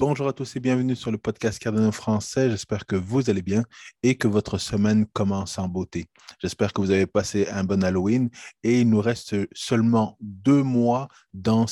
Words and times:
Bonjour 0.00 0.28
à 0.28 0.32
tous 0.32 0.56
et 0.56 0.60
bienvenue 0.60 0.96
sur 0.96 1.10
le 1.10 1.18
podcast 1.18 1.58
Cardano 1.58 1.92
français. 1.92 2.48
J'espère 2.48 2.86
que 2.86 2.96
vous 2.96 3.28
allez 3.28 3.42
bien 3.42 3.64
et 4.02 4.14
que 4.14 4.28
votre 4.28 4.56
semaine 4.56 5.04
commence 5.04 5.58
en 5.58 5.68
beauté. 5.68 6.06
J'espère 6.38 6.72
que 6.72 6.80
vous 6.80 6.90
avez 6.90 7.06
passé 7.06 7.46
un 7.48 7.64
bon 7.64 7.84
Halloween 7.84 8.30
et 8.62 8.80
il 8.80 8.88
nous 8.88 9.02
reste 9.02 9.36
seulement 9.52 10.16
deux 10.18 10.62
mois 10.62 11.08
dans, 11.34 11.66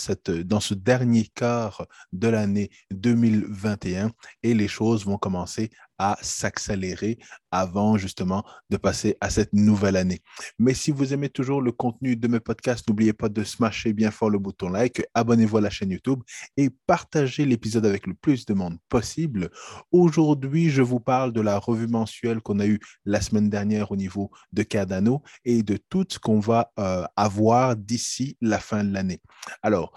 dans 0.45 0.61
ce 0.61 0.75
dernier 0.75 1.27
quart 1.35 1.87
de 2.12 2.29
l'année 2.29 2.69
2021 2.91 4.10
et 4.42 4.53
les 4.53 4.69
choses 4.69 5.06
vont 5.06 5.17
commencer 5.17 5.71
à 5.99 6.17
s'accélérer 6.22 7.19
avant 7.51 7.96
justement 7.96 8.44
de 8.71 8.76
passer 8.76 9.17
à 9.21 9.30
cette 9.30 9.53
nouvelle 9.53 9.97
année. 9.97 10.21
Mais 10.58 10.74
si 10.74 10.90
vous 10.90 11.12
aimez 11.12 11.28
toujours 11.28 11.62
le 11.62 11.72
contenu 11.72 12.17
de 12.17 12.28
mes 12.28 12.40
podcasts, 12.40 12.87
n'oubliez 12.88 13.12
pas 13.12 13.28
de 13.28 13.42
smasher 13.44 13.92
bien 13.92 14.11
fort 14.11 14.30
le 14.30 14.38
bouton 14.38 14.69
like, 14.69 15.03
abonnez-vous 15.15 15.56
à 15.58 15.61
la 15.61 15.71
chaîne 15.71 15.90
YouTube 15.90 16.23
et 16.56 16.70
partagez 16.87 17.45
l'épisode 17.45 17.87
avec 17.87 18.06
le 18.06 18.15
plus 18.15 18.47
de 18.47 18.55
monde 18.55 18.79
possible. 18.88 19.51
Aujourd'hui, 19.92 20.71
je 20.71 20.83
vous 20.83 21.01
parle 21.01 21.33
de 21.33 21.41
la 21.41 21.59
revue 21.59 21.88
mensuelle 21.88 22.41
qu'on 22.41 22.60
a 22.60 22.66
eue 22.66 22.80
la 23.05 23.21
semaine 23.21 23.51
dernière 23.51 23.91
au 23.91 23.96
niveau 23.96 24.30
de 24.52 24.62
Cardano 24.62 25.23
et 25.45 25.62
de 25.62 25.79
tout 25.88 26.07
ce 26.09 26.19
qu'on 26.19 26.41
va 26.41 26.73
euh, 26.79 27.05
avoir 27.16 27.77
d'ici 27.77 28.37
la 28.41 28.59
fin 28.59 28.85
de 28.85 28.93
l'année. 28.93 29.21
Alors, 29.62 29.93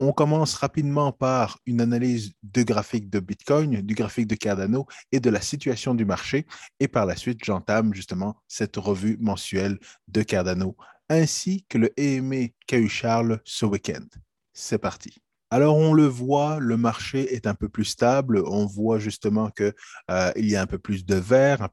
on 0.00 0.12
commence 0.12 0.54
rapidement 0.54 1.12
par 1.12 1.58
une 1.66 1.80
analyse 1.80 2.32
de 2.42 2.62
graphique 2.62 3.10
de 3.10 3.20
Bitcoin, 3.20 3.80
du 3.80 3.94
graphique 3.94 4.26
de 4.26 4.34
Cardano 4.34 4.86
et 5.10 5.20
de 5.20 5.30
la 5.30 5.40
situation 5.40 5.94
du 5.94 6.04
marché. 6.04 6.46
Et 6.80 6.88
par 6.88 7.06
la 7.06 7.16
suite, 7.16 7.44
j'entame 7.44 7.94
justement 7.94 8.36
cette 8.48 8.76
revue 8.76 9.16
mensuelle 9.20 9.78
de 10.08 10.22
Cardano 10.22 10.76
ainsi 11.08 11.66
que 11.68 11.78
le 11.78 11.92
EMA 12.00 12.48
qu'a 12.66 12.78
eu 12.78 12.88
Charles 12.88 13.40
ce 13.44 13.66
week-end. 13.66 14.06
C'est 14.54 14.78
parti. 14.78 15.22
Alors, 15.52 15.76
on 15.76 15.92
le 15.92 16.06
voit, 16.06 16.58
le 16.60 16.78
marché 16.78 17.34
est 17.34 17.46
un 17.46 17.52
peu 17.52 17.68
plus 17.68 17.84
stable. 17.84 18.42
On 18.46 18.64
voit 18.64 18.98
justement 18.98 19.50
qu'il 19.50 19.74
euh, 20.10 20.32
y 20.36 20.56
a 20.56 20.62
un 20.62 20.66
peu 20.66 20.78
plus 20.78 21.04
de 21.04 21.14
vert, 21.14 21.60
un, 21.60 21.68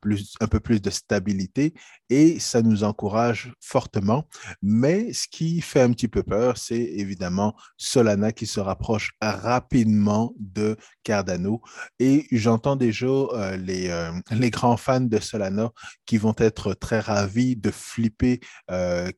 peu 0.48 0.60
plus 0.60 0.82
de 0.82 0.90
stabilité 0.90 1.74
et 2.10 2.42
ça 2.42 2.62
nous 2.62 2.84
encourage 2.84 3.54
fortement. 3.62 4.28
Mais 4.62 5.14
ce 5.14 5.30
qui 5.30 5.62
fait 5.62 5.80
un 5.80 5.92
petit 5.92 6.10
peu 6.10 6.24
peur, 6.24 6.58
c'est 6.58 6.76
évidemment 6.76 7.56
Solana 7.78 8.34
qui 8.34 8.48
se 8.48 8.60
rapproche 8.60 9.14
rapidement 9.22 10.34
de 10.38 10.76
Cardano. 11.04 11.62
Et 12.00 12.28
j'entends 12.34 12.76
déjà 12.76 13.08
euh, 13.08 13.58
euh, 13.70 14.12
les, 14.32 14.50
grands 14.50 14.76
fans 14.76 15.00
de 15.00 15.20
Solana 15.22 15.72
qui 16.06 16.18
vont 16.18 16.36
être 16.38 16.74
très 16.74 17.00
ravis 17.00 17.56
de 17.56 17.72
flipper 17.72 18.42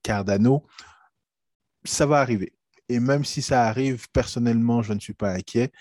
Cardano. 0.03 0.67
Ça 1.83 2.05
va 2.05 2.19
arriver 2.19 2.53
et 2.91 2.99
même 2.99 3.23
si 3.23 3.41
ça 3.41 3.63
arrive, 3.63 4.07
personnellement, 4.11 4.81
je 4.81 4.93
ne 4.93 4.99
suis 4.99 5.13
pas 5.13 5.31
inquiet. 5.31 5.71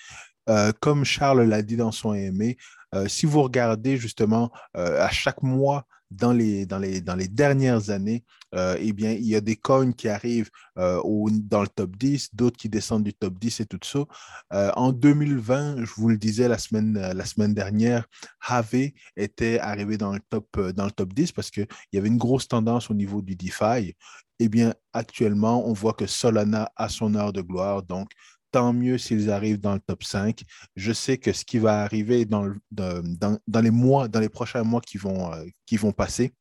Euh, 0.49 0.73
comme 0.81 1.05
Charles 1.05 1.43
l'a 1.43 1.63
dit 1.63 1.77
dans 1.77 1.93
son 1.93 2.15
aimé, 2.15 2.57
euh, 2.95 3.09
si 3.09 3.27
vous 3.27 3.43
regardez 3.43 3.97
justement 3.97 4.51
euh, 4.77 5.01
à 5.01 5.11
chaque 5.11 5.43
mois 5.43 5.87
dans 6.11 6.33
les, 6.33 6.67
dans 6.67 6.79
les, 6.79 7.01
dans 7.01 7.15
les 7.15 7.29
dernières 7.29 7.91
années, 7.91 8.25
eh 8.53 8.93
bien, 8.93 9.13
il 9.13 9.27
y 9.27 9.37
a 9.37 9.41
des 9.41 9.55
coins 9.55 9.93
qui 9.93 10.09
arrivent 10.09 10.51
dans 10.75 11.63
le 11.63 11.69
top 11.69 11.97
10, 11.97 12.35
d'autres 12.35 12.57
qui 12.57 12.69
descendent 12.69 13.05
du 13.05 13.15
top 13.15 13.39
10 13.39 13.61
et 13.61 13.67
tout 13.67 13.79
ça. 13.85 14.73
en 14.75 14.91
2020, 14.91 15.85
je 15.85 15.93
vous 15.95 16.09
le 16.09 16.17
disais 16.17 16.49
la 16.49 16.59
semaine, 16.59 16.95
la 16.95 17.25
semaine 17.25 17.55
dernière, 17.55 18.07
Have 18.41 18.75
était 19.15 19.61
arrivé 19.61 19.99
dans 19.99 20.13
le 20.13 20.19
top, 20.31 20.59
dans 20.75 20.87
le 20.87 20.91
top 20.91 21.15
10 21.15 21.31
parce 21.31 21.53
qu'il 21.53 21.69
y 21.93 21.99
avait 21.99 22.09
une 22.09 22.19
grosse 22.19 22.49
tendance 22.49 22.91
au 22.91 22.95
niveau 22.95 23.23
du 23.23 23.37
DeFi 23.37 23.95
eh 24.41 24.49
bien, 24.49 24.75
actuellement, 24.93 25.67
on 25.69 25.73
voit 25.73 25.95
que 25.95 26.07
Solana 26.07 26.71
a 26.77 26.89
son 26.89 27.15
heure 27.15 27.33
de 27.33 27.43
gloire. 27.43 27.83
Donc, 27.83 28.11
tant 28.51 28.73
mieux 28.73 28.99
s'ils 28.99 29.31
arrivent 29.31 29.61
dans 29.61 29.75
le 29.75 29.81
top 29.81 30.05
5. 30.05 30.43
Je 30.77 30.93
sais 30.93 31.19
que 31.19 31.33
ce 31.33 31.45
qui 31.45 31.59
va 31.59 31.83
arriver 31.83 32.25
dans, 32.25 32.47
les 33.63 33.71
mois, 33.71 34.09
dans 34.09 34.21
les 34.21 34.29
prochains 34.29 34.65
mois 34.65 34.81
qui 34.81 34.99
vont, 34.99 35.33
euh, 35.33 35.93
passer, 35.93 36.33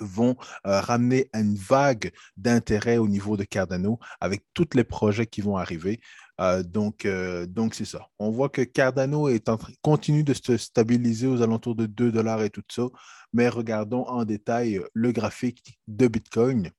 vont 0.00 0.36
euh, 0.66 0.80
ramener 0.80 1.28
une 1.34 1.56
vague 1.56 2.12
d'intérêt 2.36 2.98
au 2.98 3.08
niveau 3.08 3.36
de 3.36 3.44
Cardano 3.44 3.98
avec 4.20 4.44
tous 4.54 4.68
les 4.74 4.84
projets 4.84 5.26
qui 5.26 5.40
vont 5.40 5.56
arriver. 5.56 6.00
Euh, 6.40 6.62
donc, 6.62 7.04
c'est 7.74 7.84
ça. 7.84 8.06
On 8.18 8.30
voit 8.30 8.48
que 8.48 8.62
Cardano 8.62 9.28
continue 9.82 10.22
de 10.22 10.34
se 10.34 10.56
stabiliser 10.56 11.26
aux 11.26 11.42
alentours 11.42 11.74
de 11.74 11.86
2 11.86 12.12
dollars 12.12 12.42
et 12.42 12.50
tout 12.50 12.62
ça. 12.68 12.84
Mais 13.32 13.48
regardons 13.48 14.04
en 14.06 14.24
détail 14.24 14.80
le 14.94 15.12
graphique 15.12 15.78
de 15.86 16.08
Bitcoin. 16.08 16.70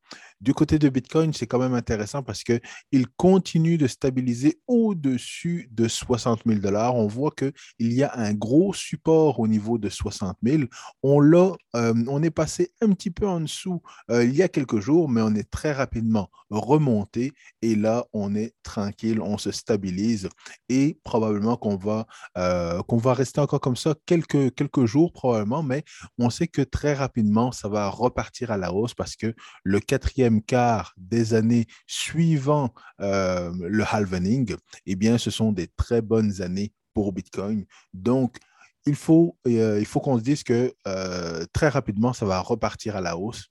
Du 0.41 0.53
côté 0.53 0.79
de 0.79 0.87
Bitcoin, 0.87 1.33
c'est 1.33 1.47
quand 1.47 1.59
même 1.59 1.73
intéressant 1.73 2.23
parce 2.23 2.43
qu'il 2.43 3.07
continue 3.17 3.77
de 3.77 3.87
stabiliser 3.87 4.61
au-dessus 4.67 5.67
de 5.71 5.87
60 5.87 6.43
000 6.45 6.59
dollars. 6.59 6.95
On 6.95 7.07
voit 7.07 7.31
qu'il 7.31 7.53
y 7.93 8.03
a 8.03 8.17
un 8.17 8.33
gros 8.33 8.73
support 8.73 9.41
au 9.41 9.47
niveau 9.47 9.77
de 9.77 9.89
60 9.89 10.37
000. 10.41 10.63
On, 11.03 11.19
l'a, 11.19 11.51
euh, 11.75 11.93
on 12.07 12.23
est 12.23 12.31
passé 12.31 12.71
un 12.81 12.91
petit 12.93 13.11
peu 13.11 13.27
en 13.27 13.41
dessous 13.41 13.81
euh, 14.09 14.23
il 14.23 14.33
y 14.33 14.41
a 14.41 14.47
quelques 14.47 14.79
jours, 14.79 15.09
mais 15.09 15.21
on 15.21 15.35
est 15.35 15.49
très 15.49 15.73
rapidement 15.73 16.29
remonté 16.49 17.33
et 17.61 17.75
là, 17.75 18.05
on 18.13 18.35
est 18.35 18.53
tranquille, 18.63 19.21
on 19.21 19.37
se 19.37 19.51
stabilise 19.51 20.29
et 20.67 20.99
probablement 21.03 21.57
qu'on 21.57 21.77
va, 21.77 22.07
euh, 22.37 22.81
qu'on 22.83 22.97
va 22.97 23.13
rester 23.13 23.39
encore 23.41 23.59
comme 23.59 23.75
ça 23.75 23.93
quelques, 24.05 24.55
quelques 24.55 24.85
jours 24.85 25.11
probablement, 25.11 25.63
mais 25.63 25.83
on 26.17 26.29
que 26.47 26.61
très 26.61 26.94
rapidement, 26.94 27.51
ça 27.51 27.67
va 27.69 27.88
repartir 27.89 28.51
à 28.51 28.57
la 28.57 28.73
hausse 28.73 28.94
parce 28.94 29.16
que 29.16 29.33
le 29.63 29.79
quatrième 29.79 30.41
quart 30.41 30.94
des 30.97 31.33
années 31.33 31.67
suivant 31.88 32.73
euh, 33.01 33.51
le 33.61 33.83
halvening, 33.83 34.55
eh 34.85 34.95
bien, 34.95 35.17
ce 35.17 35.31
sont 35.31 35.51
des 35.51 35.67
très 35.67 36.01
bonnes 36.01 36.41
années 36.41 36.72
pour 36.94 37.13
Bitcoin. 37.13 37.66
Donc, 37.94 38.38
il 38.85 38.95
faut, 38.95 39.38
euh, 39.47 39.83
faut 39.85 39.99
qu'on 39.99 40.17
se 40.17 40.23
dise 40.23 40.44
que 40.44 40.73
euh, 40.88 41.45
très 41.53 41.69
rapidement, 41.69 42.13
ça 42.13 42.25
va 42.25 42.39
repartir 42.39 42.95
à 42.95 43.01
la 43.01 43.17
hausse. 43.17 43.49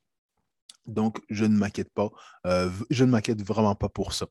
Donc, 0.87 1.19
je 1.28 1.44
ne 1.44 1.56
m'inquiète 1.56 1.93
pas. 1.93 2.10
Je 2.91 3.04
ne 3.04 3.10
m'inquiète 3.10 3.42
vraiment 3.42 3.75
pas 3.75 3.88
pour 3.88 4.12
ça. 4.12 4.26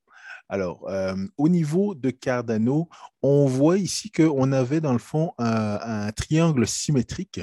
Alors, 0.50 0.88
euh, 0.90 1.16
au 1.38 1.50
niveau 1.50 1.94
de 1.94 2.10
Cardano, 2.10 2.88
on 3.22 3.48
voit 3.48 3.78
ici 3.78 4.12
qu'on 4.12 4.52
avait 4.54 4.80
dans 4.80 4.94
le 4.94 5.00
fond 5.00 5.34
un, 5.38 6.10
triangle 6.14 6.66
symétrique. 6.66 7.42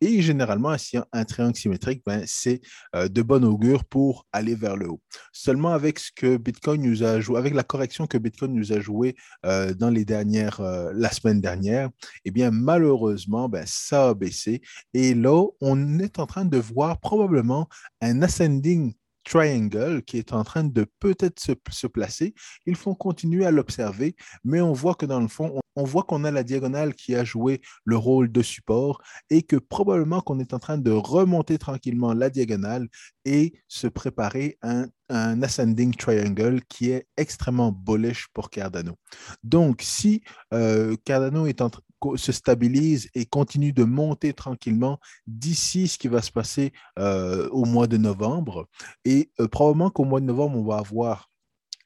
Et 0.00 0.22
généralement, 0.22 0.74
un, 1.12 1.24
triangle 1.24 1.56
symétrique, 1.56 2.02
ben, 2.06 2.22
c'est 2.26 2.62
euh, 2.94 3.08
de 3.08 3.20
bon 3.20 3.44
augure 3.44 3.84
pour 3.84 4.26
aller 4.32 4.54
vers 4.54 4.76
le 4.76 4.88
haut. 4.88 5.02
Seulement 5.32 5.72
avec 5.72 5.98
ce 5.98 6.10
que 6.14 6.38
Bitcoin 6.38 6.80
nous 6.80 7.02
a 7.02 7.20
joué, 7.20 7.38
avec 7.38 7.52
la 7.52 7.62
correction 7.62 8.06
que 8.06 8.16
Bitcoin 8.16 8.54
nous 8.54 8.72
a 8.72 8.80
joué 8.80 9.16
euh, 9.44 9.74
dans 9.74 9.90
les 9.90 10.06
dernières, 10.06 10.62
la 10.62 11.10
semaine 11.10 11.40
dernière, 11.40 11.90
eh 12.24 12.30
bien, 12.30 12.50
malheureusement, 12.50 13.48
ben, 13.50 13.64
ça 13.66 14.08
a 14.08 14.14
baissé. 14.14 14.62
Et 14.94 15.14
là, 15.14 15.46
on 15.60 15.98
est 15.98 16.18
en 16.18 16.26
train 16.26 16.46
de 16.46 16.56
voir 16.56 17.00
probablement 17.00 17.68
un 18.00 18.22
ascending 18.22 18.94
triangle 19.26 20.02
qui 20.02 20.18
est 20.18 20.32
en 20.32 20.44
train 20.44 20.64
de 20.64 20.86
peut-être 21.00 21.40
se, 21.40 21.86
placer. 21.86 22.34
Il 22.64 22.76
faut 22.76 22.94
continuer 22.94 23.44
à 23.44 23.50
l'observer, 23.50 24.16
mais 24.44 24.60
on 24.60 24.72
voit 24.72 24.94
que 24.94 25.04
dans 25.04 25.20
le 25.20 25.28
fond, 25.28 25.60
on, 25.74 25.84
voit 25.84 26.04
qu'on 26.04 26.24
a 26.24 26.30
la 26.30 26.42
diagonale 26.42 26.94
qui 26.94 27.14
a 27.14 27.24
joué 27.24 27.60
le 27.84 27.96
rôle 27.96 28.30
de 28.30 28.42
support 28.42 29.02
et 29.28 29.42
que 29.42 29.56
probablement 29.56 30.20
qu'on 30.20 30.38
est 30.38 30.54
en 30.54 30.58
train 30.58 30.78
de 30.78 30.90
remonter 30.90 31.58
tranquillement 31.58 32.14
la 32.14 32.30
diagonale 32.30 32.88
et 33.24 33.52
se 33.68 33.88
préparer 33.88 34.58
un, 34.62 34.86
un 35.08 35.42
ascending 35.42 35.94
triangle 35.94 36.60
qui 36.68 36.90
est 36.90 37.06
extrêmement 37.16 37.72
bullish 37.72 38.28
pour 38.32 38.50
Cardano. 38.50 38.94
Donc, 39.42 39.82
si 39.82 40.22
euh, 40.54 40.96
Cardano 41.04 41.46
est 41.46 41.60
en, 41.60 41.70
se 42.16 42.32
stabilise 42.32 43.08
et 43.14 43.26
continue 43.26 43.72
de 43.72 43.84
monter 43.84 44.32
tranquillement 44.32 44.98
d'ici 45.26 45.88
ce 45.88 45.98
qui 45.98 46.08
va 46.08 46.22
se 46.22 46.30
passer 46.30 46.72
euh, 46.98 47.48
au 47.50 47.64
mois 47.64 47.86
de 47.86 47.96
novembre. 47.96 48.68
Et 49.04 49.30
euh, 49.40 49.48
probablement 49.48 49.90
qu'au 49.90 50.04
mois 50.04 50.20
de 50.20 50.26
novembre, 50.26 50.58
on 50.58 50.64
va 50.64 50.78
avoir 50.78 51.30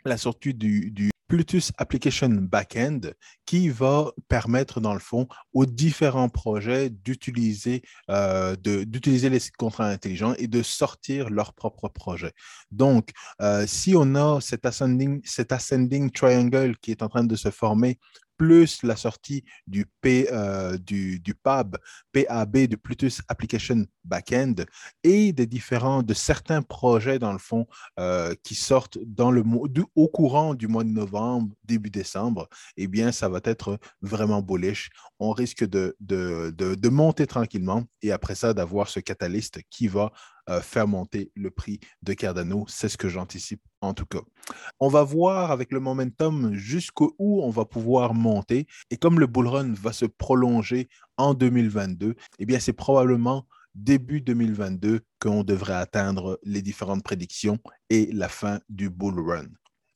la 0.04 0.16
sortie 0.16 0.54
du, 0.54 1.10
Plutus 1.28 1.70
Application 1.78 2.28
Backend 2.28 3.12
qui 3.46 3.68
va 3.68 4.10
permettre, 4.26 4.80
dans 4.80 4.94
le 4.94 4.98
fond, 4.98 5.28
aux 5.52 5.64
différents 5.64 6.28
projets 6.28 6.90
d'utiliser 6.90 7.82
euh, 8.10 8.56
les 8.64 9.40
contrats 9.56 9.86
intelligents 9.86 10.34
et 10.38 10.48
de 10.48 10.60
sortir 10.60 11.30
leurs 11.30 11.52
propres 11.52 11.86
projets. 11.86 12.32
Donc, 12.72 13.10
si 13.66 13.94
on 13.96 14.16
a 14.16 14.40
cet 14.40 14.66
ascending, 14.66 15.20
cet 15.22 15.52
ascending 15.52 16.10
triangle 16.10 16.76
qui 16.78 16.90
est 16.90 17.00
en 17.00 17.08
train 17.08 17.22
de 17.22 17.36
se 17.36 17.52
former 17.52 18.00
plus 18.40 18.82
la 18.84 18.96
sortie 18.96 19.44
du, 19.66 19.84
P, 20.00 20.26
euh, 20.32 20.78
du, 20.78 21.20
du, 21.20 21.34
PAB, 21.34 21.76
PAB, 22.10 22.56
du 22.68 22.78
Plutus 22.78 23.20
Application 23.28 23.84
Backend, 24.02 24.64
et 25.04 25.34
des 25.34 25.46
différents, 25.46 26.02
de 26.02 26.14
certains 26.14 26.62
projets, 26.62 27.18
dans 27.18 27.32
le 27.32 27.38
fond, 27.38 27.66
euh, 27.98 28.34
qui 28.42 28.54
sortent 28.54 28.96
dans 29.04 29.30
le, 29.30 29.44
au 29.94 30.08
courant 30.08 30.54
du 30.54 30.68
mois 30.68 30.84
de 30.84 30.88
novembre, 30.88 31.54
début 31.64 31.90
décembre, 31.90 32.48
eh 32.78 32.86
bien, 32.86 33.12
ça 33.12 33.28
va 33.28 33.40
être 33.44 33.78
vraiment 34.00 34.40
bullish. 34.40 34.88
On 35.18 35.32
risque 35.32 35.66
de, 35.66 35.94
de 36.00 36.88
monter 36.88 37.26
tranquillement 37.26 37.84
et 38.00 38.10
après 38.10 38.36
ça, 38.36 38.54
d'avoir 38.54 38.88
ce 38.88 39.00
catalyste 39.00 39.60
qui 39.68 39.86
va 39.86 40.12
euh, 40.50 40.60
faire 40.60 40.88
monter 40.88 41.30
le 41.34 41.50
prix 41.50 41.80
de 42.02 42.12
Cardano. 42.12 42.64
C'est 42.68 42.88
ce 42.88 42.98
que 42.98 43.08
j'anticipe 43.08 43.62
en 43.80 43.94
tout 43.94 44.06
cas. 44.06 44.20
On 44.78 44.88
va 44.88 45.02
voir 45.02 45.50
avec 45.50 45.72
le 45.72 45.80
momentum 45.80 46.54
jusqu'où 46.54 47.14
on 47.18 47.50
va 47.50 47.64
pouvoir 47.64 48.14
monter. 48.14 48.66
Et 48.90 48.96
comme 48.96 49.20
le 49.20 49.26
bull 49.26 49.46
run 49.46 49.72
va 49.72 49.92
se 49.92 50.06
prolonger 50.06 50.88
en 51.16 51.34
2022, 51.34 52.14
eh 52.38 52.46
bien, 52.46 52.58
c'est 52.58 52.72
probablement 52.72 53.46
début 53.74 54.20
2022 54.20 55.00
qu'on 55.20 55.44
devrait 55.44 55.74
atteindre 55.74 56.38
les 56.42 56.62
différentes 56.62 57.04
prédictions 57.04 57.58
et 57.88 58.10
la 58.12 58.28
fin 58.28 58.60
du 58.68 58.90
bull 58.90 59.20
run. 59.20 59.46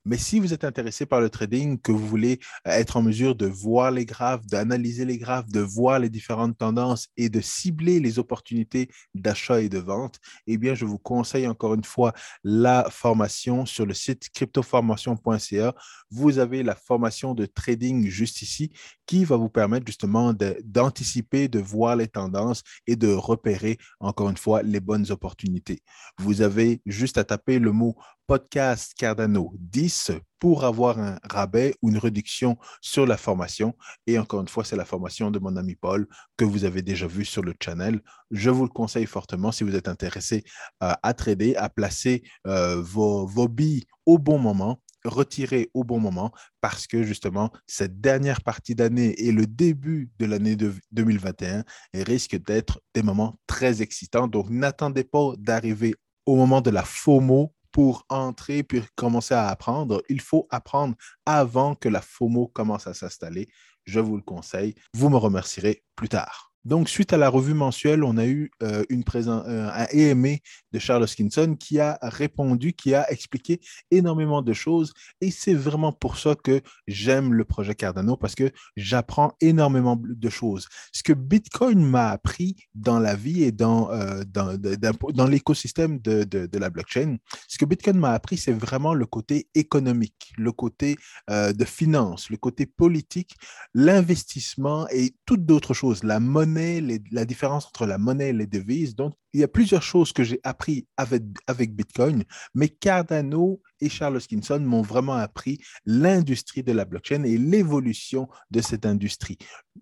Mais 0.07 0.19
si 0.19 0.39
vous 0.39 0.53
êtes 0.53 0.65
intéressé 0.65 1.07
par 1.07 1.21
le 1.21 1.31
trading, 1.31 1.81
que 1.81 1.91
vous 1.91 2.07
voulez 2.07 2.39
euh, 2.67 2.73
être 2.73 2.99
en 2.99 3.03
mesure 3.03 3.35
de 3.35 3.47
voir 3.47 3.91
les 3.91 4.05
graphes, 4.05 4.47
d'analyser 4.47 5.07
les 5.07 5.17
graphes, 5.17 5.47
de 5.47 5.61
voir 5.61 5.99
les 5.99 6.11
différentes 6.11 6.59
tendances 6.59 7.09
et 7.17 7.31
de 7.31 7.41
cibler 7.41 8.01
les 8.01 8.19
opportunités 8.19 8.91
d'achat 9.15 9.63
et 9.63 9.71
de 9.71 9.79
vente, 9.79 10.21
eh 10.47 10.59
bien, 10.59 10.75
je 10.75 10.85
vous 10.85 10.99
conseille 10.99 11.47
encore 11.47 11.75
une 11.75 11.85
fois 11.85 12.13
la 12.43 12.87
formation 12.91 13.65
sur 13.65 13.87
le 13.87 13.95
site 13.95 14.29
cryptoformation.ca. 14.35 15.75
Vous 16.11 16.39
avez 16.39 16.63
la 16.63 16.75
formation 16.75 17.35
de 17.35 17.47
trading 17.47 18.07
juste 18.09 18.43
ici 18.43 18.71
qui 19.07 19.25
va 19.25 19.37
vous 19.37 19.49
permettre 19.49 19.87
justement 19.87 20.35
d'anticiper, 20.65 21.49
de, 21.49 21.61
voir 21.61 21.97
les 21.97 22.09
tendances 22.09 22.63
et 22.87 22.97
de 22.97 23.09
repérer 23.13 23.79
encore 24.01 24.29
une 24.29 24.37
fois 24.37 24.63
les 24.63 24.81
bonnes 24.81 25.11
opportunités. 25.11 25.81
Vous 26.19 26.43
avez 26.43 26.83
juste 26.85 27.17
à 27.17 27.25
taper 27.25 27.59
le 27.59 27.73
mot 27.73 27.97
podcast 28.27 28.93
Cardano 28.97 29.53
10 29.59 29.94
pour 30.39 30.65
avoir 30.65 30.99
un 30.99 31.19
rabais 31.29 31.75
ou 31.83 31.91
une 31.91 31.99
réduction 31.99 32.57
sur 32.81 33.07
la 33.07 33.17
formation. 33.17 33.75
Et 34.07 34.19
encore 34.19 34.41
une 34.41 34.49
fois, 34.49 34.65
c'est 34.65 34.77
la 34.77 34.85
formation 34.85 35.31
de 35.31 35.39
mon 35.39 35.57
ami 35.57 35.75
Paul 35.75 36.07
que 36.37 36.45
vous 36.45 36.65
avez 36.65 36.83
déjà 36.83 37.07
vu 37.07 37.25
sur 37.25 37.43
le 37.43 37.55
channel. 37.63 38.01
Je 38.31 38.51
vous 38.51 38.65
le 38.65 38.71
conseille 38.71 39.07
fortement 39.07 39.53
si 39.53 39.65
vous 39.65 39.75
êtes 39.75 39.89
intéressé 39.89 40.45
à 40.81 41.15
trader, 41.15 41.57
à 41.57 41.69
placer 41.69 42.23
euh, 42.47 42.81
vos, 42.83 43.27
vos 43.27 43.49
billes 43.49 43.85
au 44.07 44.19
bon 44.19 44.39
moment 44.39 44.81
retirer 45.05 45.71
au 45.75 45.85
bon 45.85 46.01
moment 46.01 46.33
parce 46.61 46.87
que 46.87 47.03
justement, 47.03 47.51
cette 47.67 48.01
dernière 48.01 48.43
partie 48.43 48.75
d'année 48.75 49.15
et 49.23 49.33
le 49.33 49.47
début 49.47 50.11
de 50.19 50.27
l'année 50.27 50.57
2021 50.93 51.65
risquent 51.95 52.43
d'être 52.43 52.81
des 52.95 53.03
moments 53.03 53.39
très 53.47 53.83
excitants. 53.83 54.29
Donc, 54.29 54.49
n'attendez 54.51 55.05
pas 55.05 55.33
d'arriver 55.39 55.95
au 56.27 56.37
moment 56.37 56.61
de 56.61 56.71
la 56.71 56.83
FOMO 56.83 57.53
pour 57.75 58.07
entrer 58.09 58.63
puis 58.63 58.83
commencer 58.95 59.35
à 59.35 59.49
apprendre. 59.49 60.01
Il 60.09 60.21
faut 60.21 60.47
apprendre 60.51 60.95
avant 61.27 61.75
que 61.75 61.89
la 61.89 62.01
FOMO 62.01 62.47
commence 62.47 62.87
à 62.87 62.95
s'installer. 62.95 63.49
Je 63.85 63.99
vous 63.99 64.15
le 64.17 64.23
conseille. 64.23 64.77
Vous 64.95 65.11
me 65.11 65.17
remercierez 65.17 65.85
plus 65.97 66.09
tard. 66.09 66.54
Donc, 66.65 66.89
suite 66.89 67.13
à 67.13 67.19
la 67.19 67.29
revue 67.29 67.53
mensuelle, 67.53 68.03
on 68.05 68.17
a 68.17 68.27
eu 68.27 68.51
euh, 68.63 68.85
une 68.89 69.05
euh, 69.17 69.71
un 69.71 69.87
EMA 69.93 70.37
de 70.73 70.79
Charles 70.79 71.03
Hoskinson 71.03 71.57
qui 71.59 71.79
a 71.79 71.99
répondu, 72.01 72.73
qui 72.73 72.95
a 72.95 73.11
expliqué 73.11 73.61
énormément 73.91 74.41
de 74.41 74.53
choses. 74.55 74.95
Et 75.21 75.31
c'est 75.31 75.55
vraiment 75.55 75.93
pour 75.93 76.17
ça 76.17 76.35
que 76.35 76.63
j'aime 76.87 77.35
le 77.35 77.45
projet 77.45 77.75
Cardano 77.75 78.17
parce 78.17 78.35
que 78.35 78.51
j'apprends 78.77 79.35
énormément 79.43 80.01
de 80.01 80.29
choses. 80.31 80.67
Ce 80.93 81.03
que 81.03 81.13
Bitcoin 81.13 81.85
m'a 81.85 82.09
appris 82.09 82.57
dans 82.75 82.99
la 82.99 83.15
vie 83.15 83.45
et 83.45 83.53
dans, 83.53 83.91
euh, 83.91 84.23
dans, 84.27 84.57
dans 84.59 85.27
l'écosystème 85.27 85.99
de, 85.99 86.25
de, 86.25 86.47
de, 86.47 86.59
la 86.59 86.71
blockchain, 86.71 87.19
ce 87.47 87.59
que 87.59 87.67
Bitcoin 87.67 87.99
m'a 87.99 88.13
appris, 88.13 88.39
c'est 88.39 88.53
vraiment 88.53 88.95
le 88.95 89.05
côté 89.05 89.49
économique, 89.55 90.33
le 90.39 90.53
côté 90.53 90.97
de 91.29 91.65
finance, 91.65 92.31
le 92.31 92.37
côté 92.37 92.67
politique, 92.67 93.35
l'investissement 93.75 94.87
et 94.91 95.15
toutes 95.27 95.45
d'autres 95.45 95.75
choses, 95.75 96.05
la 96.05 96.21
monnaie 96.21 96.54
la 96.55 97.25
différence 97.25 97.67
entre 97.67 97.87
la 97.87 97.99
monnaie 97.99 98.31
et 98.31 98.33
les 98.33 98.47
devises. 98.47 98.95
Donc, 98.95 99.15
il 99.33 99.41
y 99.41 99.45
a 99.45 99.49
plusieurs 99.49 99.83
choses 99.83 100.13
que 100.13 100.25
j'ai 100.25 100.41
appris 100.45 100.87
avec, 100.97 101.23
avec 101.47 101.75
Bitcoin, 101.75 102.25
mais 102.55 102.69
Cardano 102.69 103.61
Charles 103.89 104.17
Hoskinson 104.17 104.61
m'ont 104.61 104.83
vraiment 104.83 105.15
appris 105.15 105.61
l'industrie 105.87 106.63
de 106.63 106.73
la 106.73 106.85
blockchain 106.85 107.23
et 107.25 107.39
l'évolution 107.39 108.29
de 108.51 108.61
cette 108.61 108.87
industrie. 108.87 109.39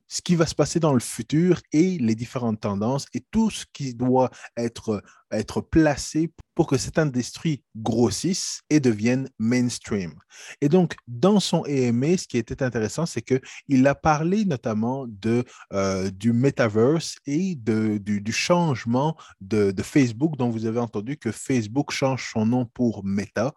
Ce 0.08 0.22
qui 0.22 0.36
va 0.36 0.46
se 0.46 0.54
passer 0.54 0.80
dans 0.80 0.94
le 0.94 1.00
futur 1.00 1.60
et 1.72 1.98
les 1.98 2.14
différentes 2.14 2.60
tendances 2.60 3.06
et 3.14 3.20
tout 3.30 3.50
ce 3.50 3.64
qui 3.72 3.94
doit 3.94 4.30
être, 4.56 5.02
placé 5.70 6.30
pour 6.54 6.66
que 6.66 6.76
cette 6.76 6.98
industrie 6.98 7.62
grossisse 7.74 8.60
et 8.68 8.80
devienne 8.80 9.30
mainstream. 9.38 10.12
Et 10.60 10.68
donc, 10.68 10.94
dans 11.08 11.40
son 11.40 11.64
EMA, 11.64 12.18
ce 12.18 12.26
qui 12.26 12.36
était 12.36 12.62
intéressant, 12.62 13.06
c'est 13.06 13.22
qu'il 13.22 13.86
a 13.86 13.94
parlé 13.94 14.44
notamment 14.44 15.06
euh, 15.72 16.10
du 16.10 16.34
metaverse 16.34 17.16
et 17.26 17.54
de, 17.54 17.96
du 17.96 18.32
changement 18.32 19.16
de, 19.40 19.72
Facebook, 19.82 20.36
dont 20.36 20.50
vous 20.50 20.66
avez 20.66 20.80
entendu 20.80 21.16
que 21.16 21.32
Facebook 21.32 21.90
change 21.90 22.30
son 22.32 22.46
nom 22.46 22.66
pour 22.66 23.04
Meta, 23.04 23.54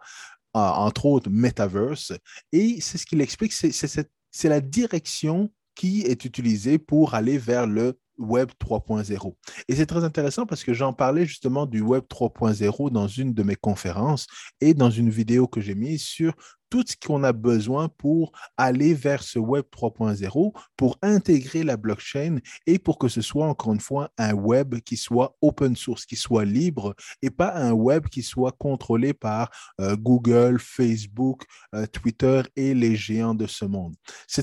entre 0.56 1.06
autres 1.06 1.30
Metaverse. 1.30 2.13
Et 2.52 2.80
c'est 2.81 2.98
ce 2.98 3.06
qu'il 3.06 3.22
explique, 3.22 3.54
c'est 3.54 4.50
la 4.50 4.62
direction 4.62 5.52
qui 5.75 6.02
est 6.04 6.25
utilisée 6.25 6.78
pour 6.78 7.13
aller 7.13 7.38
vers 7.38 7.68
le 7.68 8.00
Web 8.18 8.50
3.0. 8.62 9.36
Et 9.68 9.75
c'est 9.75 9.86
très 9.86 10.06
intéressant 10.06 10.46
parce 10.46 10.63
que 10.63 10.74
j'en 10.74 10.94
parlais 10.94 11.25
justement 11.25 11.66
du 11.66 11.81
Web 11.81 12.04
3.0 12.10 12.90
dans 12.90 13.07
une 13.07 13.34
de 13.34 13.44
mes 13.44 13.56
conférences 13.56 14.28
et 14.62 14.74
dans 14.74 14.90
une 14.90 15.10
vidéo 15.10 15.48
que 15.48 15.60
j'ai 15.60 15.75
mise 15.75 16.04
sur 16.04 16.34
tout 16.75 16.83
ce 16.86 17.07
qu'on 17.07 17.24
a 17.24 17.31
besoin 17.31 17.88
pour 17.88 18.33
aller 18.57 18.94
vers 18.94 19.24
ce 19.24 19.39
Web 19.39 19.63
3.0, 19.72 20.51
pour 20.75 20.98
intégrer 21.01 21.63
la 21.63 21.77
blockchain 21.77 22.39
et 22.68 22.80
pour 22.80 23.00
que 23.00 23.07
ce 23.07 23.22
soit, 23.22 23.48
encore 23.48 23.72
une 23.72 23.80
fois, 23.80 24.12
un 24.18 24.33
web 24.33 24.81
qui 24.81 24.98
soit 24.98 25.38
open 25.39 25.77
source, 25.77 26.06
qui 26.06 26.18
soit 26.18 26.44
libre 26.44 26.94
et 27.22 27.30
pas 27.30 27.56
un 27.56 27.72
web 27.72 28.07
qui 28.10 28.24
soit 28.24 28.51
contrôlé 28.51 29.13
par 29.13 29.50
euh, 29.80 29.95
Google, 29.95 30.60
Facebook, 30.60 31.44
euh, 31.74 31.86
Twitter 31.86 32.42
et 32.57 32.74
les 32.74 32.98
géants 32.98 33.36
de 33.36 33.48
ce 33.48 33.63
monde. 33.63 33.95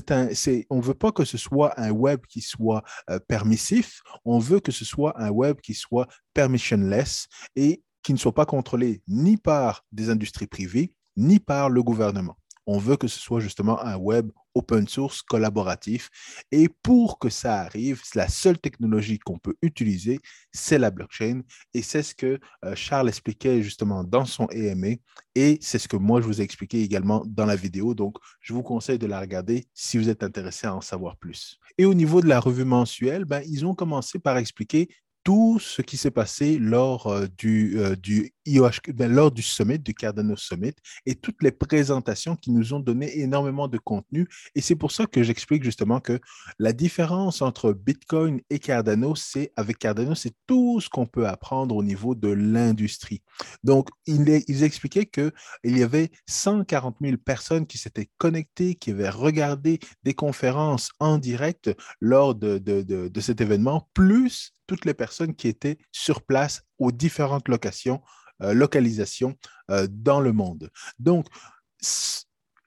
Un, 0.09 0.29
on 0.71 0.77
ne 0.77 0.81
veut 0.81 0.95
pas 0.95 1.11
que 1.11 1.25
ce 1.25 1.37
soit 1.37 1.79
un 1.79 1.91
web 1.91 2.21
qui 2.27 2.41
soit 2.41 2.83
euh, 3.11 3.19
permissif, 3.27 4.01
on 4.25 4.39
veut 4.39 4.59
que 4.59 4.71
ce 4.71 4.85
soit 4.85 5.13
un 5.21 5.29
web 5.29 5.61
qui 5.61 5.75
soit 5.75 6.07
permissionless 6.33 7.27
et 7.55 7.83
qui 8.01 8.11
ne 8.11 8.17
soit 8.17 8.33
pas 8.33 8.47
contrôlé 8.47 9.03
ni 9.07 9.37
par 9.37 9.85
des 9.91 10.09
industries 10.09 10.47
privées, 10.47 10.95
ni 11.17 11.39
par 11.39 11.69
le 11.69 11.83
gouvernement. 11.83 12.37
On 12.65 12.77
veut 12.77 12.95
que 12.95 13.07
ce 13.07 13.19
soit 13.19 13.41
justement 13.41 13.81
un 13.83 13.97
web 13.97 14.31
open 14.55 14.87
source 14.87 15.21
collaboratif. 15.21 16.09
Et 16.51 16.69
pour 16.69 17.19
que 17.19 17.29
ça 17.29 17.59
arrive, 17.61 18.01
la 18.15 18.27
seule 18.27 18.57
technologie 18.57 19.19
qu'on 19.19 19.37
peut 19.37 19.55
utiliser, 19.61 20.19
c'est 20.51 20.77
la 20.77 20.91
blockchain. 20.91 21.41
Et 21.73 21.81
c'est 21.81 22.03
ce 22.03 22.15
que 22.15 22.39
euh, 22.63 22.75
Charles 22.75 23.09
expliquait 23.09 23.61
justement 23.61 24.03
dans 24.03 24.25
son 24.25 24.47
EMA. 24.51 24.95
Et 25.35 25.57
c'est 25.61 25.79
ce 25.79 25.87
que 25.87 25.97
moi, 25.97 26.21
je 26.21 26.27
vous 26.27 26.41
ai 26.41 26.43
expliqué 26.43 26.81
également 26.81 27.23
dans 27.25 27.45
la 27.45 27.55
vidéo. 27.55 27.93
Donc, 27.93 28.17
je 28.39 28.53
vous 28.53 28.63
conseille 28.63 28.99
de 28.99 29.07
la 29.07 29.19
regarder 29.19 29.65
si 29.73 29.97
vous 29.97 30.09
êtes 30.09 30.23
intéressé 30.23 30.67
à 30.67 30.75
en 30.75 30.81
savoir 30.81 31.17
plus. 31.17 31.59
Et 31.77 31.85
au 31.85 31.93
niveau 31.93 32.21
de 32.21 32.27
la 32.27 32.39
revue 32.39 32.65
mensuelle, 32.65 33.25
ben, 33.25 33.41
ils 33.47 33.65
ont 33.65 33.75
commencé 33.75 34.19
par 34.19 34.37
expliquer 34.37 34.87
tout 35.23 35.57
ce 35.59 35.81
qui 35.81 35.97
s'est 35.97 36.11
passé 36.11 36.57
lors 36.59 37.07
euh, 37.07 37.27
du, 37.37 37.79
euh, 37.79 37.95
du 37.95 38.33
ben, 38.45 39.11
lors 39.11 39.31
du 39.31 39.41
summit, 39.41 39.79
du 39.79 39.93
Cardano 39.93 40.35
Summit, 40.35 40.73
et 41.05 41.15
toutes 41.15 41.41
les 41.43 41.51
présentations 41.51 42.35
qui 42.35 42.51
nous 42.51 42.73
ont 42.73 42.79
donné 42.79 43.19
énormément 43.19 43.67
de 43.67 43.77
contenu. 43.77 44.27
Et 44.55 44.61
c'est 44.61 44.75
pour 44.75 44.91
ça 44.91 45.05
que 45.05 45.23
j'explique 45.23 45.63
justement 45.63 45.99
que 45.99 46.19
la 46.59 46.73
différence 46.73 47.41
entre 47.41 47.73
Bitcoin 47.73 48.41
et 48.49 48.59
Cardano, 48.59 49.15
c'est 49.15 49.51
avec 49.55 49.79
Cardano, 49.79 50.15
c'est 50.15 50.33
tout 50.47 50.79
ce 50.81 50.89
qu'on 50.89 51.05
peut 51.05 51.27
apprendre 51.27 51.75
au 51.75 51.83
niveau 51.83 52.15
de 52.15 52.29
l'industrie. 52.29 53.21
Donc, 53.63 53.89
ils, 54.05 54.63
expliquaient 54.63 55.05
qu'il 55.05 55.31
y 55.65 55.83
avait 55.83 56.11
140 56.27 56.97
000 57.01 57.17
personnes 57.17 57.65
qui 57.65 57.77
s'étaient 57.77 58.09
connectées, 58.17 58.75
qui 58.75 58.91
avaient 58.91 59.09
regardé 59.09 59.79
des 60.03 60.13
conférences 60.13 60.91
en 60.99 61.17
direct 61.17 61.71
lors 62.01 62.35
de, 62.35 62.57
de, 62.57 62.81
de 62.81 63.21
cet 63.21 63.41
événement, 63.41 63.89
plus 63.93 64.53
toutes 64.67 64.85
les 64.85 64.93
personnes 64.93 65.35
qui 65.35 65.47
étaient 65.47 65.77
sur 65.91 66.21
place 66.21 66.63
aux 66.79 66.91
différentes 66.91 67.47
locations 67.47 68.01
euh, 68.41 68.53
localisation 68.53 69.35
euh, 69.69 69.87
dans 69.89 70.19
le 70.19 70.33
monde. 70.33 70.69
Donc, 70.97 71.27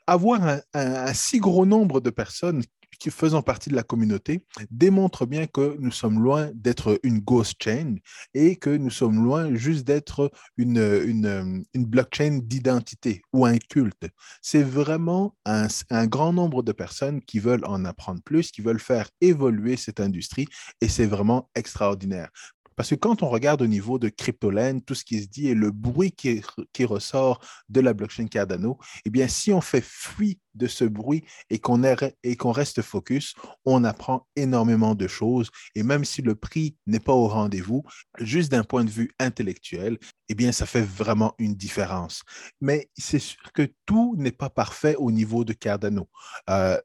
avoir 0.07 0.61
un, 0.75 1.13
si 1.13 1.39
gros 1.39 1.67
nombre 1.67 2.01
de 2.01 2.11
personnes 2.11 2.63
qui 3.01 3.11
faisant 3.11 3.43
partie 3.43 3.69
de 3.69 3.75
la 3.75 3.83
communauté 3.83 4.43
démontre 4.71 5.27
bien 5.27 5.47
que 5.47 5.77
nous 5.79 5.91
sommes 5.91 6.23
loin 6.23 6.51
d'être 6.55 6.99
une 7.03 7.19
ghost 7.19 7.63
chain 7.63 7.97
et 8.33 8.57
que 8.57 8.71
nous 8.71 8.91
sommes 8.91 9.23
loin 9.23 9.55
juste 9.55 9.87
d'être 9.87 10.31
une, 10.57 11.65
blockchain 11.75 12.41
d'identité 12.43 13.21
ou 13.33 13.45
un 13.45 13.59
culte. 13.59 14.07
C'est 14.41 14.63
vraiment 14.63 15.37
un, 15.45 15.67
grand 16.07 16.33
nombre 16.33 16.63
de 16.63 16.73
personnes 16.73 17.21
qui 17.21 17.39
veulent 17.39 17.65
en 17.67 17.85
apprendre 17.85 18.23
plus, 18.23 18.51
qui 18.51 18.63
veulent 18.63 18.81
faire 18.81 19.11
évoluer 19.21 19.77
cette 19.77 20.01
industrie 20.01 20.47
et 20.81 20.89
c'est 20.89 21.07
vraiment 21.07 21.51
extraordinaire. 21.55 22.31
Parce 22.77 22.91
que 22.91 22.95
quand 22.95 23.23
on 23.23 23.29
regarde 23.29 23.63
au 23.63 23.67
niveau 23.67 23.99
de 23.99 24.09
CryptoLand, 24.09 24.81
tout 24.81 24.95
ce 24.95 25.05
qui 25.05 25.23
se 25.23 25.29
dit 25.29 25.49
et 25.49 25.55
le 25.55 25.71
bruit 25.71 26.13
qui, 26.13 26.43
qui 26.73 26.85
ressort 26.85 27.41
de 27.69 27.81
la 27.81 27.95
blockchain 27.95 28.27
Cardano, 28.27 28.79
eh 29.05 29.11
bien, 29.11 29.29
si 29.29 29.53
on 29.53 29.61
fait 29.61 29.85
fuite 29.85 30.41
de 30.55 30.67
ce 30.67 30.85
bruit 30.85 31.25
et 31.51 31.59
qu'on 31.59 32.53
reste 32.53 32.83
focus, 32.83 33.35
on 33.65 33.85
apprend 33.85 34.27
énormément 34.37 34.95
de 34.95 35.07
choses. 35.07 35.51
Et 35.75 35.83
même 35.83 36.05
si 36.05 36.23
le 36.23 36.35
prix 36.35 36.77
n'est 36.87 37.01
pas 37.01 37.13
au 37.13 37.29
rendez-vous, 37.29 37.83
juste 38.19 38.51
d'un 38.51 38.65
point 38.65 38.85
de 38.85 38.91
vue 38.91 39.11
intellectuel, 39.19 39.99
eh 40.29 40.35
bien, 40.35 40.53
ça 40.53 40.67
fait 40.67 40.83
vraiment 40.83 41.35
une 41.39 41.55
différence. 41.55 42.23
Mais 42.61 42.91
c'est 42.97 43.19
sûr 43.19 43.53
que 43.53 43.69
tout 43.87 44.15
n'est 44.19 44.33
pas 44.33 44.51
parfait 44.51 44.97
au 44.97 45.11
niveau 45.11 45.45
de 45.45 45.53
Cardano. 45.53 46.09
Euh, 46.51 46.79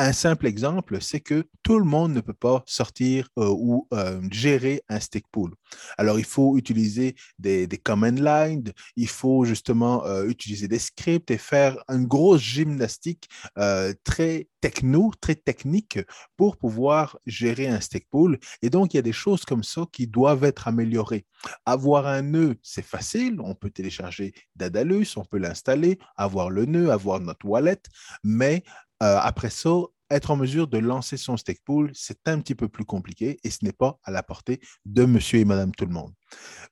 un 0.00 0.12
simple 0.12 0.46
exemple, 0.46 1.00
c'est 1.00 1.20
que 1.20 1.44
tout 1.62 1.78
le 1.78 1.84
monde 1.84 2.12
ne 2.12 2.20
peut 2.20 2.32
pas 2.32 2.62
sortir 2.66 3.28
euh, 3.38 3.48
ou 3.48 3.86
euh, 3.92 4.20
gérer 4.30 4.82
un 4.88 4.98
stick 4.98 5.24
pool. 5.30 5.54
Alors, 5.98 6.18
il 6.18 6.24
faut 6.24 6.56
utiliser 6.56 7.14
des, 7.38 7.68
command 7.82 8.18
lines, 8.18 8.72
il 8.96 9.08
faut 9.08 9.44
justement 9.44 10.04
euh, 10.06 10.26
utiliser 10.26 10.68
des 10.68 10.78
scripts 10.78 11.30
et 11.30 11.38
faire 11.38 11.76
une 11.88 12.06
grosse 12.06 12.40
gymnastique 12.40 13.28
très 14.04 14.48
techno, 14.60 15.10
très 15.20 15.34
technique 15.34 15.98
pour 16.36 16.56
pouvoir 16.56 17.18
gérer 17.26 17.68
un 17.68 17.80
stick 17.80 18.08
pool. 18.10 18.38
Et 18.62 18.70
donc, 18.70 18.94
il 18.94 18.96
y 18.96 19.00
a 19.00 19.02
des 19.02 19.12
choses 19.12 19.44
comme 19.44 19.62
ça 19.62 19.84
qui 19.92 20.06
doivent 20.06 20.44
être 20.44 20.68
améliorées. 20.68 21.26
Avoir 21.66 22.06
un 22.06 22.22
nœud, 22.22 22.56
c'est 22.62 22.84
facile. 22.84 23.40
On 23.42 23.54
peut 23.54 23.70
télécharger 23.70 24.32
Dadalus, 24.56 25.16
on 25.16 25.24
peut 25.24 25.38
l'installer, 25.38 25.98
avoir 26.16 26.50
le 26.50 26.66
nœud, 26.66 26.90
avoir 26.90 27.20
notre 27.20 27.46
wallet, 27.46 27.80
mais 28.24 28.62
euh, 29.02 29.18
après 29.20 29.50
ça, 29.50 29.70
être 30.10 30.30
en 30.30 30.36
mesure 30.36 30.66
de 30.66 30.78
lancer 30.78 31.16
son 31.16 31.36
stake 31.36 31.62
pool, 31.64 31.90
c'est 31.94 32.26
un 32.26 32.40
petit 32.40 32.54
peu 32.54 32.68
plus 32.68 32.84
compliqué 32.84 33.38
et 33.44 33.50
ce 33.50 33.64
n'est 33.64 33.72
pas 33.72 33.98
à 34.02 34.10
la 34.10 34.22
portée 34.22 34.60
de 34.84 35.04
monsieur 35.04 35.38
et 35.38 35.44
madame 35.44 35.72
tout 35.72 35.86
le 35.86 35.92
monde. 35.92 36.12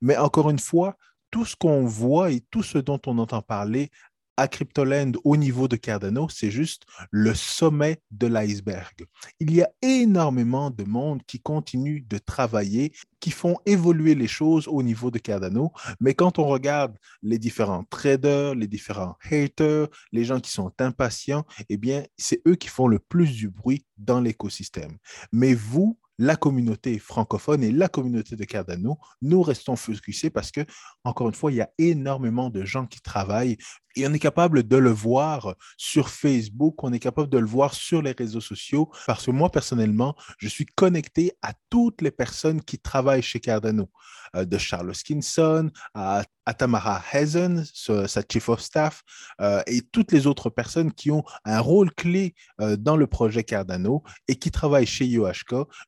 Mais 0.01 0.17
encore 0.17 0.51
une 0.51 0.59
fois, 0.59 0.97
tout 1.31 1.45
ce 1.45 1.57
qu'on 1.57 1.85
voit 1.85 2.33
et 2.33 2.41
tout 2.51 2.63
ce 2.63 2.79
dont 2.79 3.01
on 3.07 3.19
entend 3.19 3.43
parler 3.43 3.91
à 4.39 4.47
Cryptoland 4.47 5.13
au 5.25 5.37
niveau 5.37 5.67
de 5.67 5.75
Cardano, 5.75 6.29
c'est 6.29 6.53
juste 6.53 6.85
le 7.11 7.35
sommet 7.35 8.01
de 8.13 8.29
l'iceberg. 8.29 9.05
Il 9.41 9.53
y 9.53 9.63
a 9.63 9.69
énormément 9.83 10.71
de 10.71 10.85
monde 10.85 11.23
qui 11.27 11.41
continue 11.41 12.03
de 12.03 12.19
travailler, 12.19 12.93
qui 13.19 13.33
font 13.33 13.57
évoluer 13.67 14.15
les 14.15 14.29
choses 14.29 14.69
au 14.69 14.85
niveau 14.85 15.11
de 15.11 15.19
Cardano, 15.19 15.73
mais 15.99 16.15
quand 16.15 16.39
on 16.39 16.47
regarde 16.47 16.97
les 17.21 17.39
différents 17.39 17.83
traders, 17.91 18.55
les 18.55 18.69
différents 18.69 19.17
haters, 19.29 19.89
les 20.13 20.25
gens 20.25 20.39
qui 20.39 20.53
sont 20.53 20.73
impatients, 20.79 21.45
eh 21.69 21.77
bien, 21.77 22.05
c'est 22.17 22.41
eux 22.47 22.55
qui 22.55 22.69
font 22.69 22.87
le 22.87 23.01
plus 23.01 23.33
du 23.33 23.51
bruit 23.51 23.85
dans 23.97 24.21
l'écosystème. 24.21 24.99
Mais 25.33 25.53
vous, 25.53 25.99
la 26.19 26.37
communauté 26.37 26.99
francophone 26.99 27.63
et 27.63 27.71
la 27.71 27.89
communauté 27.89 28.37
de 28.37 28.45
Cardano, 28.45 28.99
nous 29.23 29.43
restons 29.43 29.77
focusés 29.77 30.31
parce 30.31 30.51
que, 30.51 30.61
encore 31.05 31.29
une 31.29 31.35
fois, 31.35 31.53
il 31.53 31.57
y 31.57 31.61
a 31.61 31.71
énormément 31.79 32.51
de 32.51 32.65
gens 32.65 32.87
qui 32.87 33.01
travaillent 33.01 33.57
et 33.99 34.07
on 34.07 34.13
est 34.13 34.19
capable 34.21 34.63
de 34.63 34.77
le 34.77 34.91
voir 34.91 35.57
sur 35.77 36.09
Facebook, 36.09 36.85
on 36.85 36.93
est 36.93 37.01
capable 37.01 37.29
de 37.29 37.39
le 37.39 37.47
voir 37.47 37.75
sur 37.75 38.01
les 38.01 38.13
réseaux 38.13 38.41
sociaux 38.41 38.91
parce 39.07 39.27
que 39.27 39.33
moi, 39.33 39.51
personnellement, 39.51 40.15
je 40.39 40.47
suis 40.47 40.67
connecté 40.67 41.33
à 41.43 41.53
toutes 41.69 42.01
les 42.01 42.13
personnes 42.13 42.63
qui 42.63 42.79
travaillent 42.79 43.23
chez 43.23 43.41
Cardano, 43.41 43.91
euh, 44.37 44.45
de 44.45 44.59
Charles 44.59 44.95
Skinson 44.95 45.71
à, 45.95 46.25
Tamara 46.57 47.03
Hazen, 47.13 47.63
sa 47.75 48.23
chief 48.27 48.49
of 48.49 48.63
staff, 48.63 49.03
euh, 49.41 49.63
et 49.67 49.83
toutes 49.83 50.13
les 50.13 50.27
autres 50.27 50.49
personnes 50.49 50.93
qui 50.93 51.11
ont 51.11 51.23
un 51.45 51.61
rôle 51.61 51.93
clé 51.93 52.35
euh, 52.63 52.77
dans 52.77 52.97
le 52.97 53.07
projet 53.07 53.45
Cardano 53.45 54.03
et 54.29 54.37
qui 54.37 54.51
travaillent 54.51 54.87
chez. 54.87 55.09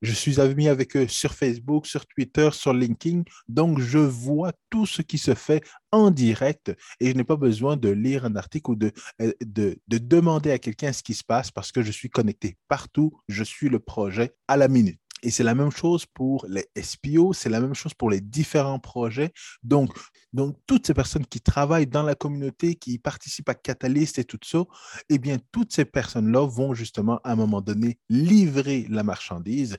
Je 0.03 0.13
suis 0.21 0.41
ami 0.41 0.69
avec 0.69 0.97
eux 0.97 1.09
sur 1.09 1.33
Facebook, 1.35 1.87
sur 1.87 2.07
Twitter, 2.07 2.51
sur 2.53 2.73
LinkedIn, 2.73 3.23
donc 3.49 3.81
je 3.81 3.99
vois 3.99 4.53
tout 4.71 4.87
ce 4.87 5.03
qui 5.03 5.19
se 5.19 5.35
fait 5.35 5.63
en 5.93 6.11
direct 6.11 6.73
et 7.01 7.11
je 7.11 7.17
n'ai 7.17 7.25
pas 7.25 7.37
besoin 7.37 7.77
de 7.77 7.89
lire 7.89 8.25
un 8.25 8.37
article 8.37 8.73
ou 8.73 8.77
de, 8.77 8.93
euh, 9.21 9.33
de, 9.45 9.79
de 9.89 9.99
demander 9.99 10.51
à 10.51 10.59
quelqu'un 10.59 10.93
ce 10.93 11.03
qui 11.03 11.15
se 11.15 11.25
passe 11.25 11.51
parce 11.51 11.73
que 11.73 11.83
je 11.83 11.91
suis 11.91 12.11
connecté 12.11 12.57
partout, 12.69 13.13
je 13.29 13.45
suis 13.45 13.69
le 13.69 13.79
projet 13.81 14.35
à 14.47 14.57
la 14.57 14.69
minute. 14.69 15.01
Et 15.23 15.31
c'est 15.31 15.45
la 15.45 15.55
même 15.55 15.71
chose 15.71 16.07
pour 16.07 16.47
les 16.49 16.67
SPO, 16.81 17.33
c'est 17.33 17.51
la 17.51 17.61
même 17.61 17.75
chose 17.75 17.95
pour 17.95 18.11
les 18.11 18.21
différents 18.21 18.79
projets. 18.79 19.33
Donc, 19.63 19.91
donc, 20.33 20.57
toutes 20.67 20.87
ces 20.87 20.95
personnes 20.95 21.27
qui 21.27 21.41
travaillent 21.41 21.87
dans 21.87 22.03
la 22.03 22.15
communauté, 22.15 22.77
qui 22.77 22.99
participent 22.99 23.49
à 23.49 23.55
Catalyst 23.55 24.19
et 24.19 24.25
tout 24.25 24.39
ça, 24.45 24.65
eh 25.09 25.19
bien, 25.19 25.39
toutes 25.53 25.73
ces 25.73 25.85
personnes-là 25.85 26.47
vont 26.47 26.73
justement 26.73 27.21
à 27.25 27.33
un 27.33 27.37
moment 27.37 27.61
donné 27.61 27.99
livrer 28.09 28.87
la 28.89 29.03
marchandise 29.03 29.77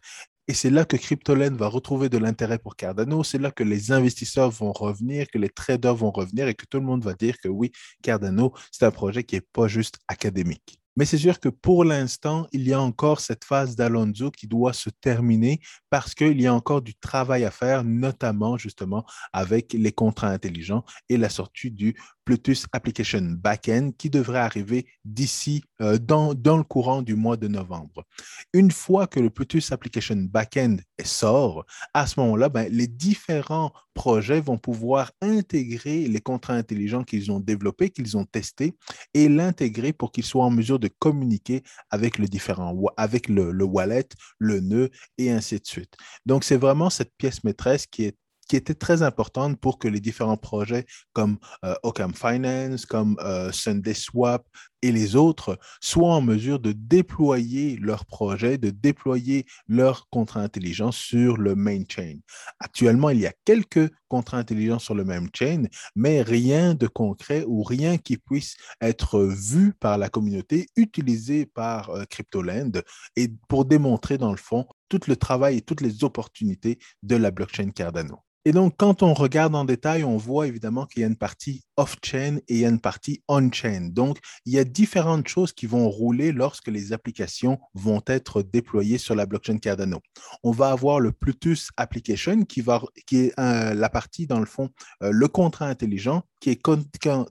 et 0.47 0.53
c'est 0.53 0.69
là 0.69 0.85
que 0.85 0.97
Cryptolen 0.97 1.55
va 1.55 1.67
retrouver 1.67 2.09
de 2.09 2.17
l'intérêt 2.17 2.59
pour 2.59 2.75
Cardano. 2.75 3.23
C'est 3.23 3.37
là 3.37 3.51
que 3.51 3.63
les 3.63 3.91
investisseurs 3.91 4.49
vont 4.51 4.73
revenir, 4.73 5.27
que 5.29 5.37
les 5.37 5.49
traders 5.49 5.95
vont 5.95 6.11
revenir 6.11 6.47
et 6.47 6.55
que 6.55 6.65
tout 6.65 6.79
le 6.79 6.85
monde 6.85 7.03
va 7.03 7.13
dire 7.13 7.37
que 7.39 7.47
oui, 7.47 7.71
Cardano, 8.01 8.53
c'est 8.71 8.85
un 8.85 8.91
projet 8.91 9.23
qui 9.23 9.35
n'est 9.35 9.41
pas 9.41 9.67
juste 9.67 9.99
académique. 10.07 10.80
Mais 10.95 11.05
c'est 11.05 11.17
sûr 11.17 11.39
que 11.39 11.49
pour 11.49 11.85
l'instant, 11.85 12.47
il 12.51 12.67
y 12.67 12.73
a 12.73 12.81
encore 12.81 13.21
cette 13.21 13.45
phase 13.45 13.75
d'Alonso 13.75 14.29
qui 14.31 14.47
doit 14.47 14.73
se 14.73 14.89
terminer 14.89 15.61
parce 15.89 16.13
qu'il 16.13 16.41
y 16.41 16.47
a 16.47 16.53
encore 16.53 16.81
du 16.81 16.95
travail 16.95 17.45
à 17.45 17.51
faire, 17.51 17.83
notamment 17.83 18.57
justement 18.57 19.05
avec 19.31 19.73
les 19.73 19.91
contrats 19.91 20.29
intelligents 20.29 20.83
et 21.09 21.17
la 21.17 21.29
sortie 21.29 21.71
du 21.71 21.95
Plutus 22.25 22.67
Application 22.71 23.21
Backend 23.21 23.91
qui 23.97 24.09
devrait 24.09 24.39
arriver 24.39 24.85
d'ici 25.03 25.63
euh, 25.81 25.97
dans, 25.97 26.33
le 26.33 26.63
courant 26.63 27.01
du 27.01 27.15
mois 27.15 27.37
de 27.37 27.47
novembre. 27.47 28.05
Une 28.53 28.71
fois 28.71 29.07
que 29.07 29.19
le 29.19 29.29
Plutus 29.29 29.71
Application 29.71 30.17
Backend 30.17 30.77
sort, 31.03 31.65
à 31.93 32.05
ce 32.05 32.19
moment-là, 32.19 32.49
ben, 32.49 32.67
les 32.71 32.87
différents 32.87 33.73
projets 33.93 34.41
vont 34.41 34.57
pouvoir 34.57 35.11
intégrer 35.21 36.07
les 36.07 36.21
contrats 36.21 36.53
intelligents 36.53 37.03
qu'ils 37.03 37.31
ont 37.31 37.39
développés, 37.39 37.89
qu'ils 37.89 38.17
ont 38.17 38.25
testés, 38.25 38.75
et 39.13 39.29
l'intégrer 39.29 39.93
pour 39.93 40.11
qu'ils 40.11 40.25
soient 40.25 40.45
en 40.45 40.51
mesure 40.51 40.79
de 40.79 40.89
communiquer 40.99 41.63
avec 41.89 42.17
le 42.17 42.27
différent, 42.27 42.75
avec 42.97 43.27
le, 43.27 43.51
le 43.51 43.63
wallet, 43.63 44.07
le 44.39 44.59
nœud 44.59 44.89
et 45.17 45.31
ainsi 45.31 45.59
de 45.59 45.65
suite. 45.65 45.93
Donc, 46.25 46.43
c'est 46.43 46.57
vraiment 46.57 46.89
cette 46.89 47.13
pièce 47.17 47.43
maîtresse 47.43 47.85
qui 47.87 48.05
est 48.05 48.17
qui 48.51 48.57
était 48.57 48.75
très 48.75 49.01
importante 49.01 49.57
pour 49.61 49.79
que 49.79 49.87
les 49.87 50.01
différents 50.01 50.35
projets 50.35 50.85
comme 51.13 51.37
euh, 51.63 51.73
Occam 51.83 52.13
Finance, 52.13 52.85
comme 52.85 53.15
euh, 53.21 53.49
Sunday 53.53 53.93
Swap 53.93 54.45
et 54.81 54.91
les 54.91 55.15
autres 55.15 55.57
soient 55.79 56.15
en 56.15 56.21
mesure 56.21 56.59
de 56.59 56.73
déployer 56.73 57.77
leurs 57.77 58.03
projets, 58.03 58.57
de 58.57 58.69
déployer 58.69 59.45
leurs 59.69 60.09
contrats 60.09 60.41
intelligents 60.41 60.91
sur 60.91 61.37
le 61.37 61.55
main 61.55 61.83
chain. 61.87 62.17
Actuellement, 62.59 63.09
il 63.09 63.21
y 63.21 63.25
a 63.25 63.31
quelques 63.45 63.89
contrats 64.09 64.39
intelligents 64.39 64.79
sur 64.79 64.95
le 64.95 65.05
main 65.05 65.23
chain, 65.33 65.63
mais 65.95 66.21
rien 66.21 66.73
de 66.73 66.87
concret 66.87 67.45
ou 67.47 67.63
rien 67.63 67.97
qui 67.97 68.17
puisse 68.17 68.57
être 68.81 69.21
vu 69.21 69.71
par 69.79 69.97
la 69.97 70.09
communauté, 70.09 70.67
utilisé 70.75 71.45
par 71.45 71.89
euh, 71.91 72.03
CryptoLand 72.03 72.81
et 73.15 73.29
pour 73.47 73.63
démontrer 73.63 74.17
dans 74.17 74.31
le 74.31 74.37
fond 74.37 74.65
tout 74.89 74.99
le 75.07 75.15
travail 75.15 75.59
et 75.59 75.61
toutes 75.61 75.79
les 75.79 76.03
opportunités 76.03 76.79
de 77.01 77.15
la 77.15 77.31
blockchain 77.31 77.69
Cardano. 77.69 78.19
Et 78.43 78.53
donc, 78.53 78.73
quand 78.75 79.03
on 79.03 79.13
regarde 79.13 79.53
en 79.53 79.65
détail, 79.65 80.03
on 80.03 80.17
voit 80.17 80.47
évidemment 80.47 80.87
qu'il 80.87 81.01
y 81.01 81.03
a 81.03 81.07
une 81.07 81.15
partie 81.15 81.63
off-chain 81.77 82.37
et 82.47 82.55
il 82.55 82.57
y 82.57 82.65
a 82.65 82.69
une 82.69 82.79
partie 82.79 83.21
on-chain. 83.27 83.89
Donc, 83.91 84.17
il 84.45 84.53
y 84.53 84.57
a 84.57 84.63
différentes 84.63 85.27
choses 85.27 85.53
qui 85.53 85.67
vont 85.67 85.87
rouler 85.89 86.31
lorsque 86.31 86.67
les 86.67 86.91
applications 86.91 87.59
vont 87.75 88.01
être 88.07 88.41
déployées 88.41 88.97
sur 88.97 89.13
la 89.13 89.27
blockchain 89.27 89.59
Cardano. 89.59 89.99
On 90.41 90.49
va 90.49 90.71
avoir 90.71 90.99
le 90.99 91.11
Plutus 91.11 91.69
Application 91.77 92.43
qui, 92.43 92.61
va, 92.61 92.81
qui 93.05 93.25
est 93.25 93.33
la 93.37 93.89
partie, 93.89 94.25
dans 94.25 94.39
le 94.39 94.47
fond, 94.47 94.69
euh, 95.03 95.11
le 95.11 95.27
contrat 95.27 95.67
intelligent 95.67 96.23
qui 96.41 96.49
est 96.49 96.61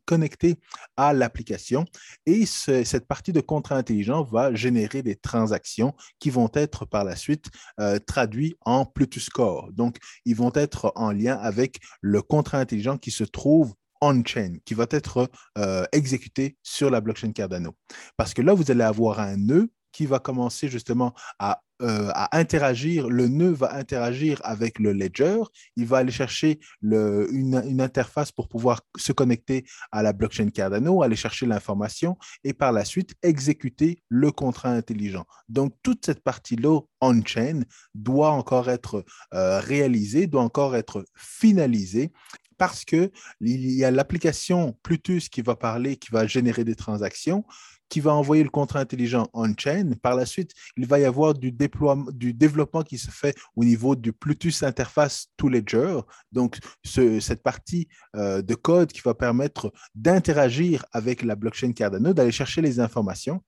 connecté 0.07 0.57
à 0.97 1.12
l'application. 1.12 1.85
Et 2.26 2.47
cette 2.47 3.07
partie 3.09 3.33
de 3.33 3.40
contrat 3.40 3.76
intelligent 3.76 4.23
va 4.23 4.55
générer 4.55 5.02
des 5.02 5.17
transactions 5.17 5.95
qui 6.21 6.31
vont 6.31 6.49
être 6.55 6.87
par 6.87 7.05
la 7.05 7.17
suite 7.17 7.47
euh, 7.81 7.99
traduites 7.99 8.57
en 8.61 8.87
Plutus 8.87 9.29
Core. 9.29 9.73
Donc, 9.73 9.97
ils 10.25 10.37
vont 10.37 10.52
être 10.55 10.93
en 11.00 11.12
lien 11.12 11.37
avec 11.37 11.80
le 12.00 12.23
contrat 12.23 12.59
intelligent 12.59 12.99
qui 12.99 13.11
se 13.11 13.25
trouve 13.25 13.75
on-chain, 14.00 14.57
qui 14.64 14.75
va 14.75 14.87
être 14.90 15.28
euh, 15.59 15.85
exécuté 15.92 16.57
sur 16.62 16.90
la 16.90 17.00
blockchain 17.00 17.33
Cardano. 17.33 17.76
Parce 18.16 18.35
que 18.35 18.42
là, 18.42 18.54
vous 18.54 18.71
allez 18.71 18.83
avoir 18.83 19.21
un 19.21 19.37
nœud 19.37 19.71
qui 19.93 20.07
va 20.07 20.19
commencer 20.19 20.69
justement 20.69 21.15
à, 21.39 21.63
euh, 21.83 22.11
à, 22.15 22.37
interagir, 22.37 23.09
le 23.09 23.29
nœud 23.29 23.53
va 23.53 23.75
interagir 23.75 24.41
avec 24.45 24.79
le 24.79 24.93
ledger, 24.93 25.41
il 25.77 25.87
va 25.87 25.99
aller 25.99 26.13
chercher 26.13 26.61
une, 26.83 27.63
une, 27.67 27.81
interface 27.81 28.33
pour 28.33 28.49
pouvoir 28.49 28.83
se 28.97 29.13
connecter 29.13 29.65
à 29.91 30.03
la 30.03 30.13
blockchain 30.13 30.51
Cardano, 30.51 31.03
aller 31.03 31.17
chercher 31.17 31.47
l'information 31.47 32.19
et 32.45 32.53
par 32.53 32.73
la 32.73 32.85
suite 32.85 33.15
exécuter 33.23 34.03
le 34.09 34.31
contrat 34.31 34.71
intelligent. 34.71 35.25
Donc 35.49 35.75
toute 35.83 36.05
cette 36.05 36.23
partie-là 36.23 36.81
on-chain 37.01 37.63
doit 37.95 38.31
encore 38.31 38.69
être 38.69 39.05
euh, 39.33 39.61
réalisée, 39.61 40.27
doit 40.27 40.43
encore 40.43 40.77
être 40.77 41.05
finalisée 41.17 42.13
parce 42.59 42.85
qu'il 42.85 43.11
y 43.41 43.85
a 43.85 43.91
l'application 43.91 44.77
Plutus 44.83 45.31
qui 45.31 45.41
va 45.41 45.57
parler, 45.57 45.97
qui 45.97 46.11
va 46.11 46.27
générer 46.27 46.63
des 46.63 46.75
transactions, 46.75 47.43
qui 47.91 48.01
va 48.01 48.15
envoyer 48.15 48.43
le 48.43 48.49
contrat 48.49 48.81
intelligent 48.81 49.29
on-chain. 49.35 49.91
Par 50.01 50.15
la 50.17 50.25
suite, 50.25 50.53
il 50.79 50.87
va 50.87 50.99
y 50.99 51.05
avoir 51.05 51.35
du, 51.35 51.53
déploiement, 51.53 52.11
du 52.13 52.33
développement 52.33 52.83
qui 52.83 52.97
se 52.97 53.11
fait 53.11 53.37
au 53.57 53.65
niveau 53.65 53.95
du 53.95 54.13
Bluetooth 54.13 54.63
interface 54.63 55.27
to 55.37 55.49
Ledger. 55.49 55.99
Donc, 56.33 56.59
cette 56.85 57.43
partie 57.43 57.89
euh, 58.17 58.41
de 58.41 58.55
code 58.55 58.93
qui 58.93 59.03
va 59.03 59.13
permettre 59.13 59.73
d'interagir 59.95 60.87
avec 60.93 61.23
la 61.23 61.35
blockchain 61.35 61.73
Cardano, 61.73 62.15
d'aller 62.15 62.33
chercher 62.33 62.63
les 62.63 62.81
informations. 62.81 63.43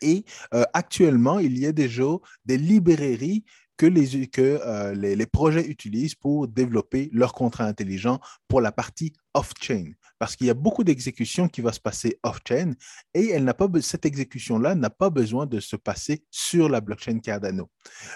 Et 0.00 0.24
euh, 0.54 0.64
actuellement, 0.72 1.38
il 1.38 1.58
y 1.58 1.66
a 1.66 1.72
déjà 1.72 2.04
des 2.44 2.58
librairies 2.58 3.44
que, 3.76 3.86
les, 3.86 4.28
euh, 4.38 4.94
les, 4.94 5.26
projets 5.26 5.66
utilisent 5.66 6.14
pour 6.14 6.46
développer 6.46 7.10
leur 7.12 7.32
contrat 7.32 7.64
intelligent 7.64 8.20
pour 8.46 8.60
la 8.60 8.72
partie 8.72 9.12
off-chain. 9.34 9.92
Parce 10.18 10.36
qu'il 10.36 10.46
y 10.46 10.50
a 10.50 10.54
beaucoup 10.54 10.84
d'exécutions 10.84 11.48
qui 11.48 11.60
vont 11.60 11.72
se 11.72 11.80
passer 11.80 12.18
off-chain 12.22 12.72
et 13.14 13.36
cette 13.82 14.06
exécution-là 14.06 14.74
n'a 14.74 14.90
pas 14.90 15.10
besoin 15.10 15.46
de 15.46 15.60
se 15.60 15.76
passer 15.76 16.24
sur 16.30 16.68
la 16.68 16.80
blockchain 16.80 17.18
Cardano. 17.18 17.70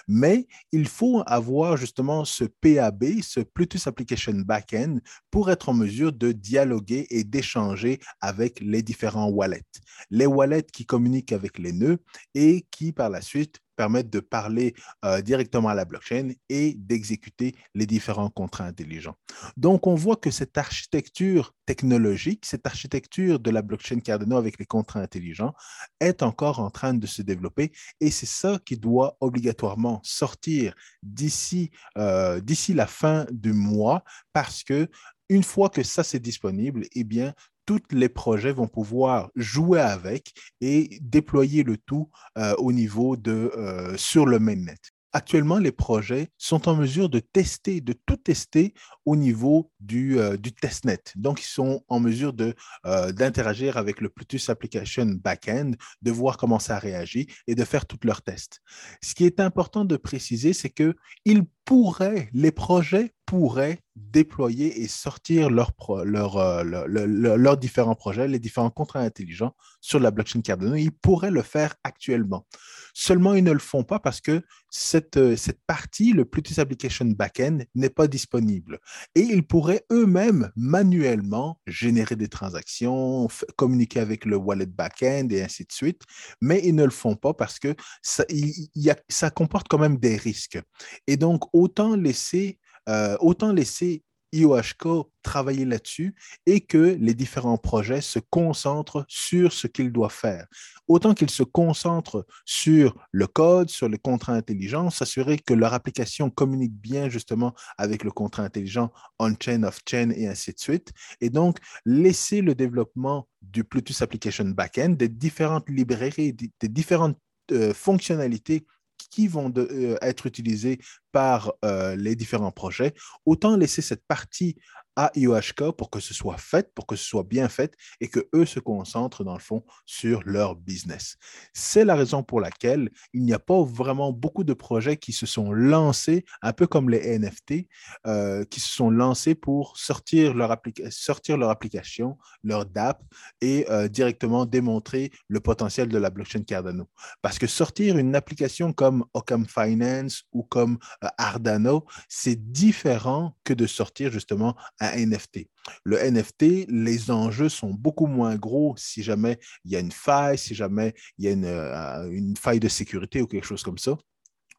Mais 0.07 0.47
il 0.73 0.89
faut 0.89 1.23
avoir 1.27 1.77
justement 1.77 2.25
ce 2.25 2.45
PAB, 2.45 3.21
ce 3.23 3.41
Bluetooth 3.55 3.87
Application 3.87 4.35
Backend, 4.35 5.01
pour 5.31 5.51
être 5.51 5.69
en 5.69 5.75
mesure 5.75 6.13
de 6.13 6.33
dialoguer 6.33 7.07
et 7.11 7.25
d'échanger 7.25 7.99
avec 8.21 8.61
les 8.61 8.83
différents 8.83 9.29
wallets. 9.29 9.63
Les 10.11 10.27
wallets 10.27 10.63
qui 10.73 10.87
communiquent 10.87 11.33
avec 11.33 11.59
les 11.59 11.73
nœuds 11.73 11.99
et 12.35 12.67
qui, 12.71 12.93
par 12.93 13.11
la 13.11 13.21
suite, 13.21 13.59
permettent 13.79 14.11
de 14.11 14.21
parler 14.21 14.75
euh, 15.05 15.23
directement 15.23 15.69
à 15.69 15.75
la 15.75 15.85
blockchain 15.85 16.33
et 16.49 16.75
d'exécuter 16.75 17.55
les 17.77 17.87
différents 17.87 18.29
contrats 18.29 18.65
intelligents. 18.65 19.15
Donc, 19.57 19.87
on 19.87 19.95
voit 19.95 20.17
que 20.17 20.33
cette 20.33 20.59
architecture 20.59 21.55
technologique, 21.65 22.45
cette 22.45 22.67
architecture 22.67 23.39
de 23.39 23.51
la 23.51 23.63
blockchain 23.63 24.01
Cardano 24.01 24.37
avec 24.37 24.59
les 24.59 24.67
contrats 24.67 25.01
intelligents 25.01 25.55
est 26.01 26.23
encore 26.25 26.59
en 26.59 26.71
train 26.71 26.95
de 26.95 27.07
se 27.07 27.23
développer 27.23 27.71
et 28.01 28.11
c'est 28.11 28.27
ça 28.27 28.59
qui 28.67 28.77
doit 28.77 29.17
obligatoirement 29.21 30.01
sortir 30.03 30.75
d'ici 31.03 31.71
euh, 31.97 32.41
la 32.75 32.87
fin 32.87 33.27
du 33.31 33.53
mois 33.53 34.03
parce 34.33 34.65
que 34.65 34.89
une 35.29 35.43
fois 35.43 35.69
que 35.69 35.83
ça 35.83 36.03
c'est 36.03 36.19
disponible, 36.19 36.85
eh 36.95 37.05
bien, 37.05 37.35
tous 37.69 37.83
les 37.95 38.09
projets 38.09 38.53
vont 38.53 38.67
pouvoir 38.67 39.29
jouer 39.37 39.81
avec 39.81 40.33
et 40.63 40.99
déployer 41.03 41.65
le 41.65 41.77
tout 41.77 42.09
euh, 42.39 42.55
au 42.57 42.73
niveau 42.73 43.15
de 43.19 43.53
euh, 43.59 43.95
sur 43.99 44.25
le 44.25 44.39
mainnet. 44.39 44.79
Actuellement, 45.13 45.59
les 45.59 45.71
projets 45.71 46.29
sont 46.39 46.67
en 46.67 46.77
mesure 46.77 47.11
de 47.11 47.19
tester, 47.19 47.83
de 47.83 47.93
tout 47.93 48.17
tester 48.17 48.73
au 49.05 49.17
niveau 49.17 49.71
du, 49.81 50.19
euh, 50.19 50.39
du 50.39 50.53
testnet. 50.53 51.03
Donc, 51.15 51.43
ils 51.43 51.53
sont 51.59 51.85
en 51.89 52.01
mesure 52.01 52.33
d'interagir 52.33 53.77
avec 53.77 54.01
le 54.01 54.09
Bluetooth 54.09 54.49
Application 54.49 55.19
Backend, 55.23 55.73
de 56.01 56.11
voir 56.11 56.39
comment 56.39 56.59
ça 56.59 56.79
réagit 56.79 57.27
et 57.47 57.55
de 57.55 57.65
faire 57.65 57.85
tous 57.85 58.01
leurs 58.05 58.23
tests. 58.23 58.61
Ce 59.03 59.15
qui 59.15 59.27
est 59.27 59.41
important 59.41 59.85
de 59.85 59.99
préciser, 59.99 60.55
c'est 60.55 60.71
qu'ils 60.71 61.45
pourraient, 61.67 62.31
les 62.33 62.53
projets 62.53 63.13
pourraient 63.29 63.81
déployer 63.95 64.81
et 64.81 64.89
sortir 64.89 65.51
leurs 65.51 65.75
leur, 66.03 67.57
différents 67.59 67.95
projets, 67.95 68.27
les 68.27 68.39
différents 68.39 68.71
contrats 68.71 69.01
intelligents 69.01 69.55
sur 69.83 70.01
la 70.01 70.11
blockchain 70.11 70.41
Cardano. 70.41 70.77
Ils 70.77 70.93
pourraient 70.93 71.31
le 71.31 71.43
faire 71.43 71.75
actuellement. 71.85 72.47
Seulement, 72.95 73.35
ils 73.35 73.45
ne 73.45 73.53
le 73.53 73.59
font 73.59 73.85
pas 73.85 73.99
parce 73.99 74.23
que 74.23 74.41
cette, 74.71 75.37
cette 75.37 75.61
partie, 75.67 76.15
le 76.15 76.25
Bluetooth 76.25 76.59
Application 76.59 77.05
Backend, 77.05 77.65
n'est 77.75 77.91
pas 77.91 78.09
disponible. 78.09 78.79
Et 79.15 79.21
ils 79.21 79.47
pourraient 79.47 79.85
eux-mêmes 79.93 80.51
manuellement 80.57 81.61
générer 81.67 82.17
des 82.17 82.29
transactions, 82.29 83.29
communiquer 83.57 84.01
avec 84.01 84.25
le 84.25 84.37
wallet 84.37 84.65
backend 84.65 85.31
et 85.33 85.43
ainsi 85.43 85.65
de 85.65 85.73
suite. 85.73 86.01
Mais 86.41 86.63
ils 86.65 86.75
ne 86.75 86.85
le 86.85 86.91
font 86.91 87.15
pas 87.15 87.35
parce 87.35 87.59
que 87.59 87.75
ça, 88.01 88.25
y 88.31 88.89
a, 88.89 88.97
ça 89.11 89.29
comporte 89.29 89.69
quand 89.69 89.79
même 89.79 89.99
des 89.99 90.17
risques. 90.17 90.59
Et 91.07 91.19
donc, 91.19 91.43
autant 91.53 91.95
laisser, 91.95 92.59
euh, 92.89 93.17
autant 93.21 93.53
laisser 93.53 94.03
IOHK 94.33 95.07
travailler 95.23 95.65
là-dessus 95.65 96.15
et 96.47 96.61
que 96.61 96.97
les 97.01 97.15
différents 97.15 97.59
projets 97.59 98.01
se 98.01 98.19
concentrent 98.19 99.05
sur 99.09 99.53
ce 99.53 99.67
qu'ils 99.67 99.93
doivent 99.93 100.13
faire. 100.13 100.47
Autant 100.87 101.15
qu'ils 101.15 101.31
se 101.31 101.43
concentrent 101.43 102.27
sur 102.45 102.95
le 103.13 103.27
code, 103.27 103.71
sur 103.71 103.89
le 103.89 103.97
contrat 103.99 104.35
intelligent, 104.35 104.91
s'assurer 104.91 105.39
que 105.39 105.55
leur 105.55 105.73
application 105.75 106.31
communique 106.31 106.75
bien 106.75 107.09
justement 107.09 107.55
avec 107.77 108.05
le 108.05 108.11
contrat 108.11 108.43
intelligent 108.43 108.91
on-chain, 109.19 109.63
off-chain 109.63 110.11
et 110.11 110.27
ainsi 110.27 110.53
de 110.53 110.59
suite. 110.59 110.93
Et 111.21 111.31
donc, 111.31 111.59
laisser 111.85 112.41
le 112.41 112.55
développement 112.55 113.29
du 113.43 113.63
Bluetooth 113.63 114.03
Application 114.03 114.47
Backend, 114.47 114.97
des 114.97 115.09
différentes 115.09 115.69
librairies, 115.69 116.33
des 116.33 116.69
différentes 116.69 117.19
euh, 117.51 117.73
fonctionnalités 117.73 118.67
qui 118.99 119.29
vont 119.29 119.53
euh, 119.57 119.97
être 120.03 120.27
utilisés 120.27 120.79
par 121.13 121.53
euh, 121.65 121.97
les 121.97 122.17
différents 122.17 122.53
projets, 122.53 122.95
autant 123.25 123.57
laisser 123.57 123.83
cette 123.83 124.05
partie 124.07 124.57
à 124.99 125.13
IOHK 125.15 125.71
pour 125.77 125.91
que 125.91 126.01
ce 126.01 126.13
soit 126.13 126.39
fait, 126.39 126.75
pour 126.75 126.85
que 126.85 126.97
ce 126.97 127.05
soit 127.05 127.23
bien 127.23 127.49
fait 127.49 127.73
et 128.01 128.09
que 128.09 128.29
eux 128.35 128.45
se 128.45 128.59
concentrent 128.59 129.23
dans 129.23 129.35
le 129.35 129.39
fond 129.39 129.63
sur 129.87 130.23
leur 130.25 130.57
business. 130.57 131.17
C'est 131.53 131.85
la 131.85 131.95
raison 131.95 132.25
pour 132.25 132.41
laquelle 132.41 132.91
il 133.13 133.23
n'y 133.23 133.33
a 133.33 133.39
pas 133.39 133.63
vraiment 133.63 134.13
beaucoup 134.13 134.43
de 134.43 134.55
projets 134.55 134.97
qui 134.97 135.13
se 135.13 135.25
sont 135.25 135.53
lancés, 135.53 136.25
un 136.43 136.53
peu 136.53 136.67
comme 136.67 136.91
les 136.91 137.17
NFT, 137.17 137.69
euh, 138.09 138.45
qui 138.47 138.59
se 138.59 138.71
sont 138.71 138.91
lancés 138.91 139.37
pour 139.37 139.77
sortir 139.79 140.35
leur, 140.35 140.57
sortir 140.91 141.37
leur 141.37 141.51
application, 141.51 142.19
leur 142.43 142.67
DApp 142.67 143.01
et 143.41 143.71
euh, 143.71 143.87
directement 143.87 144.47
démontrer 144.47 145.13
le 145.29 145.39
potentiel 145.39 145.89
de 145.89 145.99
la 145.99 146.11
blockchain 146.11 146.43
Cardano. 146.43 146.89
Parce 147.23 147.39
que 147.39 147.47
sortir 147.47 147.99
une 147.99 148.17
application 148.17 148.73
comme 148.73 149.05
Occam 149.15 149.47
Finance 149.47 150.25
ou 150.33 150.43
comme 150.43 150.79
euh, 151.05 151.09
Ardano, 151.19 151.87
c'est 152.09 152.51
différent 152.51 153.37
que 153.45 153.55
de 153.55 153.69
sortir 153.69 154.11
justement 154.11 154.57
un 154.81 154.88
NFT. 154.97 155.49
Le 155.85 155.99
NFT, 155.99 156.67
les 156.69 157.11
enjeux 157.11 157.49
sont 157.49 157.73
beaucoup 157.73 158.07
moins 158.07 158.37
gros 158.37 158.75
si 158.77 159.03
jamais 159.03 159.39
il 159.65 159.73
y 159.73 159.77
a 159.77 159.81
une 159.81 159.93
faille, 159.93 160.39
si 160.39 160.55
jamais 160.55 160.95
il 161.19 161.25
y 161.25 161.29
a 161.29 161.33
une, 161.33 161.45
euh, 161.45 162.11
une 162.11 162.37
faille 162.37 162.61
de 162.61 162.69
sécurité 162.69 163.23
ou 163.23 163.27
quelque 163.27 163.47
chose 163.47 163.63
comme 163.63 163.79
ça. 163.79 163.97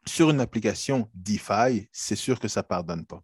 Sur 0.06 0.30
une 0.30 0.40
application 0.40 1.10
DeFi, 1.14 1.88
c'est 1.92 2.16
sûr 2.16 2.40
que 2.40 2.48
ça 2.48 2.60
ne 2.62 2.66
pardonne 2.66 3.04
pas. 3.04 3.22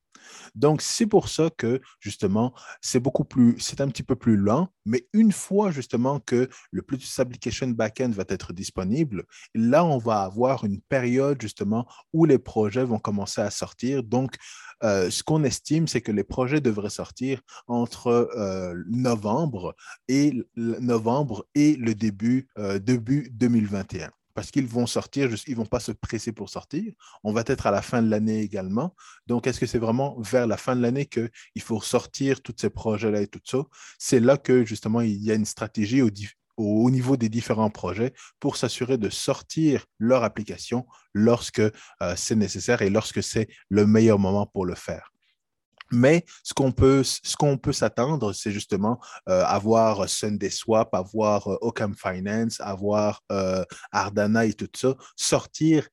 Donc, 0.54 0.82
c'est 0.82 1.06
pour 1.06 1.28
ça 1.28 1.50
que, 1.56 1.80
justement, 2.00 2.52
c'est 2.80 3.00
beaucoup 3.00 3.24
plus, 3.24 3.56
c'est 3.58 3.80
un 3.80 3.88
petit 3.88 4.02
peu 4.02 4.16
plus 4.16 4.36
lent, 4.36 4.68
mais 4.84 5.06
une 5.12 5.32
fois, 5.32 5.70
justement, 5.70 6.20
que 6.20 6.48
le 6.70 6.82
Bluetooth 6.82 7.18
Application 7.18 7.68
Backend 7.68 8.10
va 8.10 8.24
être 8.28 8.52
disponible, 8.52 9.24
là, 9.54 9.84
on 9.84 9.98
va 9.98 10.20
avoir 10.20 10.64
une 10.64 10.80
période, 10.80 11.40
justement, 11.40 11.86
où 12.12 12.24
les 12.24 12.38
projets 12.38 12.84
vont 12.84 12.98
commencer 12.98 13.40
à 13.40 13.50
sortir. 13.50 14.02
Donc, 14.02 14.36
euh, 14.84 15.10
ce 15.10 15.22
qu'on 15.22 15.44
estime, 15.44 15.88
c'est 15.88 16.02
que 16.02 16.12
les 16.12 16.24
projets 16.24 16.60
devraient 16.60 16.90
sortir 16.90 17.40
entre 17.66 18.08
euh, 18.36 18.74
novembre, 18.90 19.74
et, 20.08 20.34
novembre 20.56 21.46
et 21.54 21.76
le 21.76 21.94
début, 21.94 22.48
euh, 22.58 22.78
début 22.78 23.30
2021 23.32 24.10
parce 24.36 24.50
qu'ils 24.50 24.66
vont 24.66 24.86
sortir, 24.86 25.30
ils 25.46 25.52
ne 25.52 25.56
vont 25.56 25.64
pas 25.64 25.80
se 25.80 25.92
presser 25.92 26.30
pour 26.30 26.50
sortir. 26.50 26.92
On 27.24 27.32
va 27.32 27.42
être 27.46 27.66
à 27.66 27.70
la 27.70 27.80
fin 27.80 28.02
de 28.02 28.10
l'année 28.10 28.42
également. 28.42 28.94
Donc, 29.26 29.46
est-ce 29.46 29.58
que 29.58 29.64
c'est 29.64 29.78
vraiment 29.78 30.20
vers 30.20 30.46
la 30.46 30.58
fin 30.58 30.76
de 30.76 30.82
l'année 30.82 31.06
qu'il 31.06 31.62
faut 31.62 31.80
sortir 31.80 32.42
tous 32.42 32.54
ces 32.58 32.68
projets-là 32.68 33.22
et 33.22 33.28
tout 33.28 33.40
ça? 33.42 33.62
C'est 33.98 34.20
là 34.20 34.36
que, 34.36 34.62
justement, 34.62 35.00
il 35.00 35.24
y 35.24 35.30
a 35.30 35.34
une 35.34 35.46
stratégie 35.46 36.02
au, 36.02 36.90
niveau 36.90 37.16
des 37.16 37.30
différents 37.30 37.70
projets 37.70 38.12
pour 38.38 38.58
s'assurer 38.58 38.98
de 38.98 39.08
sortir 39.08 39.86
leur 39.98 40.22
application 40.22 40.86
lorsque 41.14 41.60
euh, 41.60 42.14
c'est 42.14 42.36
nécessaire 42.36 42.82
et 42.82 42.90
lorsque 42.90 43.22
c'est 43.22 43.48
le 43.70 43.86
meilleur 43.86 44.18
moment 44.18 44.46
pour 44.46 44.66
le 44.66 44.74
faire. 44.74 45.14
Mais 45.92 46.24
ce 46.42 46.54
qu'on 46.54 46.72
peut, 46.72 47.02
ce 47.04 47.36
s'attendre, 47.72 48.32
c'est 48.32 48.52
justement 48.52 49.00
euh, 49.28 49.44
avoir 49.44 50.08
Sunday 50.08 50.50
Swap, 50.50 50.94
avoir 50.94 51.48
euh, 51.48 51.56
Finance, 51.94 52.60
avoir 52.60 53.22
euh, 53.32 53.64
Ardana 53.92 54.46
et 54.46 54.52
tout 54.52 54.68
ça 54.74 54.94
sortir 55.16 55.88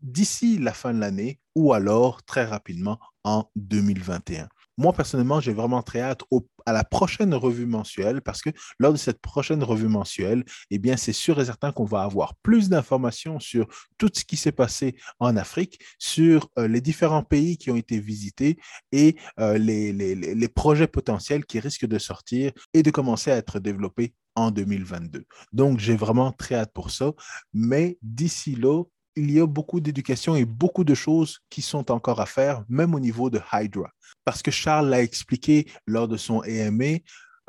d'ici 0.00 0.58
la 0.58 0.72
fin 0.72 0.94
de 0.94 1.00
l'année 1.00 1.40
ou 1.54 1.72
alors 1.72 2.22
très 2.22 2.44
rapidement 2.44 2.98
en 3.24 3.50
2021. 3.56 4.48
Moi, 4.78 4.92
personnellement, 4.92 5.40
j'ai 5.40 5.52
vraiment 5.52 5.82
très 5.82 6.00
hâte 6.00 6.22
à 6.64 6.72
la 6.72 6.84
prochaine 6.84 7.34
revue 7.34 7.66
mensuelle 7.66 8.22
parce 8.22 8.40
que 8.40 8.50
lors 8.78 8.92
de 8.92 8.96
cette 8.96 9.20
prochaine 9.20 9.62
revue 9.62 9.88
mensuelle, 9.88 10.44
eh 10.70 10.80
c'est 10.96 11.12
sûr 11.12 11.40
et 11.40 11.44
certain 11.44 11.72
qu'on 11.72 11.84
va 11.84 12.02
avoir 12.02 12.34
plus 12.42 12.68
d'informations 12.68 13.40
sur 13.40 13.66
tout 13.98 14.08
ce 14.14 14.24
qui 14.24 14.36
s'est 14.36 14.52
passé 14.52 14.96
en 15.18 15.36
Afrique, 15.36 15.80
sur 15.98 16.48
euh, 16.58 16.68
les 16.68 16.80
différents 16.80 17.24
pays 17.24 17.58
qui 17.58 17.70
ont 17.70 17.76
été 17.76 17.98
visités 17.98 18.56
et 18.92 19.16
euh, 19.40 19.58
les, 19.58 19.92
les 19.92 20.48
projets 20.48 20.86
potentiels 20.86 21.44
qui 21.44 21.58
risquent 21.60 21.86
de 21.86 21.98
sortir 21.98 22.52
et 22.72 22.82
de 22.82 22.90
commencer 22.90 23.32
à 23.32 23.36
être 23.36 23.58
développés 23.58 24.14
en 24.38 24.52
2022. 24.52 25.24
Donc, 25.52 25.80
j'ai 25.80 25.96
vraiment 25.96 26.30
très 26.30 26.54
hâte 26.54 26.72
pour 26.72 26.90
ça. 26.90 27.12
Mais 27.52 27.98
d'ici 28.02 28.54
là, 28.54 28.84
il 29.18 29.32
y 29.32 29.40
a 29.40 29.46
beaucoup 29.46 29.80
d'éducation 29.80 30.36
et 30.36 30.44
beaucoup 30.44 30.84
de 30.84 30.94
choses 30.94 31.40
qui 31.50 31.60
sont 31.60 31.90
encore 31.90 32.20
à 32.20 32.26
faire, 32.26 32.64
même 32.68 32.94
au 32.94 33.00
niveau 33.00 33.30
de 33.30 33.40
Hydra. 33.52 33.90
Parce 34.24 34.42
que 34.42 34.52
Charles 34.52 34.88
l'a 34.88 35.02
expliqué 35.02 35.66
lors 35.86 36.06
de 36.06 36.16
son 36.16 36.40
AMA, 36.42 36.98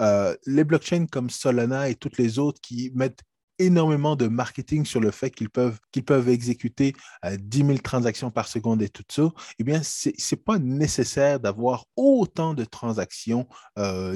euh, 0.01 0.35
les 0.47 0.63
blockchains 0.63 1.05
comme 1.05 1.29
Solana 1.29 1.89
et 1.89 1.95
toutes 1.95 2.17
les 2.17 2.39
autres 2.39 2.59
qui 2.61 2.91
mettent 2.95 3.21
énormément 3.59 4.15
de 4.15 4.27
marketing 4.27 4.85
sur 4.85 4.99
le 4.99 5.11
fait 5.11 5.29
qu'ils 5.29 5.49
peuvent, 5.49 5.79
peuvent 6.05 6.29
exécuter 6.29 6.93
10 7.23 7.57
000 7.57 7.77
transactions 7.79 8.31
par 8.31 8.47
seconde 8.47 8.81
et 8.81 8.89
tout 8.89 9.03
ça, 9.09 9.29
eh 9.59 9.63
bien, 9.63 9.83
ce 9.83 10.09
n'est 10.09 10.41
pas 10.41 10.57
nécessaire 10.57 11.39
d'avoir 11.39 11.85
autant 11.95 12.53
de 12.53 12.63
transactions 12.63 13.47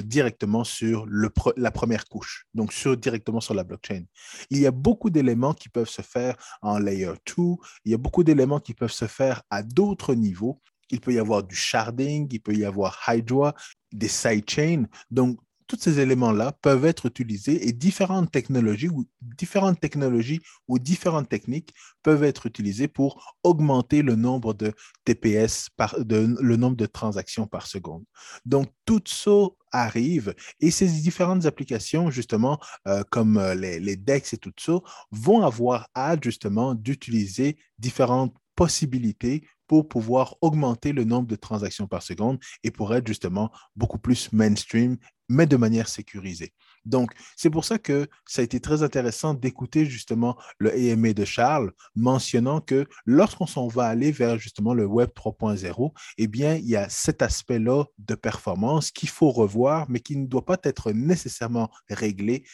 directement 0.02 0.64
sur 0.64 1.06
le, 1.06 1.30
la 1.56 1.70
première 1.70 2.06
couche, 2.06 2.46
donc 2.54 2.72
sur, 2.72 2.96
directement 2.96 3.40
sur 3.40 3.54
la 3.54 3.64
blockchain. 3.64 4.04
Il 4.50 4.58
y 4.58 4.66
a 4.66 4.70
beaucoup 4.70 5.10
d'éléments 5.10 5.54
qui 5.54 5.68
peuvent 5.68 5.88
se 5.88 6.02
faire 6.02 6.36
en 6.62 6.78
layer 6.78 7.12
2, 7.36 7.42
il 7.84 7.92
y 7.92 7.94
a 7.94 7.98
beaucoup 7.98 8.24
d'éléments 8.24 8.60
qui 8.60 8.74
peuvent 8.74 8.92
se 8.92 9.06
faire 9.06 9.42
à 9.50 9.62
d'autres 9.62 10.14
niveaux. 10.14 10.60
Il 10.90 11.00
peut 11.00 11.12
y 11.12 11.18
avoir 11.18 11.42
du 11.42 11.56
sharding, 11.56 12.28
il 12.30 12.40
peut 12.40 12.54
y 12.54 12.64
avoir 12.64 13.00
Hydra, 13.08 13.54
des 13.92 14.08
sidechains. 14.08 14.84
Donc, 15.10 15.38
tous 15.66 15.78
ces 15.80 16.00
éléments-là 16.00 16.52
peuvent 16.60 16.84
être 16.84 17.06
utilisés 17.06 17.68
et 17.68 17.72
différentes 17.72 18.30
technologies 18.30 18.88
ou 18.88 19.04
différentes 19.20 19.80
technologies 19.80 20.40
ou 20.68 20.78
différentes 20.78 21.28
techniques 21.28 21.74
peuvent 22.02 22.24
être 22.24 22.46
utilisées 22.46 22.88
pour 22.88 23.36
augmenter 23.42 24.02
le 24.02 24.14
nombre 24.14 24.54
de 24.54 24.72
TPS 25.04 25.68
par 25.76 25.96
le 25.98 26.56
nombre 26.56 26.76
de 26.76 26.86
transactions 26.86 27.46
par 27.46 27.66
seconde. 27.66 28.04
Donc 28.44 28.68
tout 28.84 29.02
ça 29.06 29.48
arrive 29.72 30.34
et 30.60 30.70
ces 30.70 30.86
différentes 30.86 31.46
applications 31.46 32.10
justement 32.10 32.60
euh, 32.86 33.02
comme 33.10 33.38
euh, 33.38 33.54
les, 33.54 33.80
les 33.80 33.96
DEX 33.96 34.34
et 34.34 34.38
tout 34.38 34.52
ça 34.58 34.74
vont 35.10 35.42
avoir 35.42 35.88
hâte 35.96 36.22
justement 36.22 36.74
d'utiliser 36.74 37.56
différentes 37.78 38.34
possibilités 38.54 39.46
pour 39.82 39.88
pouvoir 39.88 40.36
augmenter 40.40 40.92
le 40.92 41.04
nombre 41.04 41.26
de 41.26 41.36
transactions 41.36 41.88
par 41.88 42.02
seconde 42.02 42.38
et 42.62 42.70
pour 42.70 42.94
être 42.94 43.06
justement 43.06 43.50
beaucoup 43.74 43.98
plus 43.98 44.32
mainstream, 44.32 44.96
mais 45.28 45.46
de 45.46 45.56
manière 45.56 45.88
sécurisée. 45.88 46.52
Donc, 46.84 47.12
c'est 47.36 47.50
pour 47.50 47.64
ça 47.64 47.78
que 47.78 48.06
ça 48.26 48.42
a 48.42 48.44
été 48.44 48.60
très 48.60 48.82
intéressant 48.82 49.34
d'écouter 49.34 49.86
justement 49.86 50.36
le 50.58 50.72
AMA 50.72 51.14
de 51.14 51.24
Charles 51.24 51.72
mentionnant 51.94 52.60
que 52.60 52.86
lorsqu'on 53.06 53.46
s'en 53.46 53.68
va 53.68 53.86
aller 53.86 54.12
vers 54.12 54.38
justement 54.38 54.74
le 54.74 54.84
Web 54.84 55.10
3.0, 55.16 55.92
eh 56.18 56.26
bien, 56.26 56.56
il 56.56 56.66
y 56.66 56.76
a 56.76 56.88
cet 56.88 57.22
aspect-là 57.22 57.84
de 57.98 58.14
performance 58.14 58.90
qu'il 58.90 59.08
faut 59.08 59.30
revoir, 59.30 59.86
mais 59.88 60.00
qui 60.00 60.16
ne 60.16 60.26
doit 60.26 60.44
pas 60.44 60.58
être 60.62 60.92
nécessairement 60.92 61.70
réglé 61.88 62.44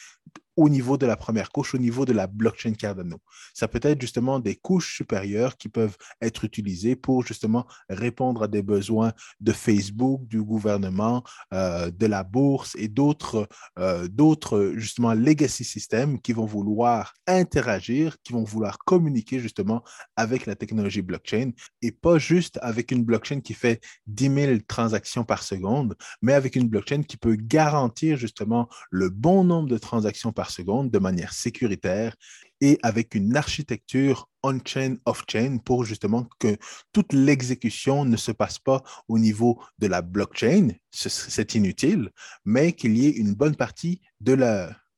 au 0.56 0.68
niveau 0.68 0.98
de 0.98 1.06
la 1.06 1.16
première 1.16 1.50
couche, 1.50 1.74
au 1.74 1.78
niveau 1.78 2.04
de 2.04 2.12
la 2.12 2.26
blockchain 2.26 2.74
Cardano. 2.74 3.18
Ça 3.54 3.66
peut 3.66 3.80
être 3.82 4.00
justement 4.00 4.38
des 4.40 4.56
couches 4.56 4.96
supérieures 4.96 5.56
qui 5.56 5.68
peuvent 5.68 5.96
être 6.20 6.44
utilisées 6.44 6.96
pour 6.96 7.09
justement 7.22 7.66
répondre 7.88 8.44
à 8.44 8.48
des 8.48 8.62
besoins 8.62 9.12
de 9.40 9.52
Facebook, 9.52 10.26
du 10.26 10.42
gouvernement, 10.42 11.22
euh, 11.52 11.90
de 11.90 12.06
la 12.06 12.22
bourse 12.22 12.76
et 12.78 12.88
d'autres 12.88 13.48
euh, 13.78 14.08
d'autres 14.08 14.72
justement 14.76 15.14
legacy 15.14 15.64
systems 15.64 16.20
qui 16.20 16.32
vont 16.32 16.46
vouloir 16.46 17.14
interagir, 17.26 18.16
qui 18.22 18.32
vont 18.32 18.44
vouloir 18.44 18.78
communiquer 18.78 19.40
justement 19.40 19.82
avec 20.16 20.46
la 20.46 20.54
technologie 20.54 21.02
blockchain 21.02 21.50
et 21.82 21.92
pas 21.92 22.18
juste 22.18 22.58
avec 22.62 22.90
une 22.90 23.04
blockchain 23.04 23.40
qui 23.40 23.54
fait 23.54 23.80
10 24.06 24.34
000 24.34 24.58
transactions 24.68 25.24
par 25.24 25.42
seconde, 25.42 25.96
mais 26.22 26.34
avec 26.34 26.56
une 26.56 26.68
blockchain 26.68 27.02
qui 27.02 27.16
peut 27.16 27.36
garantir 27.36 28.16
justement 28.16 28.68
le 28.90 29.08
bon 29.08 29.44
nombre 29.44 29.68
de 29.68 29.78
transactions 29.78 30.32
par 30.32 30.50
seconde 30.50 30.90
de 30.90 30.98
manière 30.98 31.32
sécuritaire 31.32 32.14
et 32.60 32.78
avec 32.82 33.14
une 33.14 33.36
architecture 33.36 34.28
on-chain, 34.42 34.96
off-chain 35.04 35.58
pour 35.58 35.84
justement 35.84 36.26
que 36.38 36.56
toute 36.92 37.12
l'exécution 37.12 38.04
ne 38.04 38.16
se 38.16 38.32
passe 38.32 38.58
pas 38.58 38.82
au 39.08 39.18
niveau 39.18 39.62
de 39.78 39.86
la 39.86 40.02
blockchain, 40.02 40.68
c'est 40.90 41.54
inutile, 41.54 42.10
mais 42.44 42.72
qu'il 42.72 42.96
y 42.96 43.06
ait 43.06 43.10
une 43.10 43.34
bonne 43.34 43.56
partie 43.56 44.00
de 44.20 44.34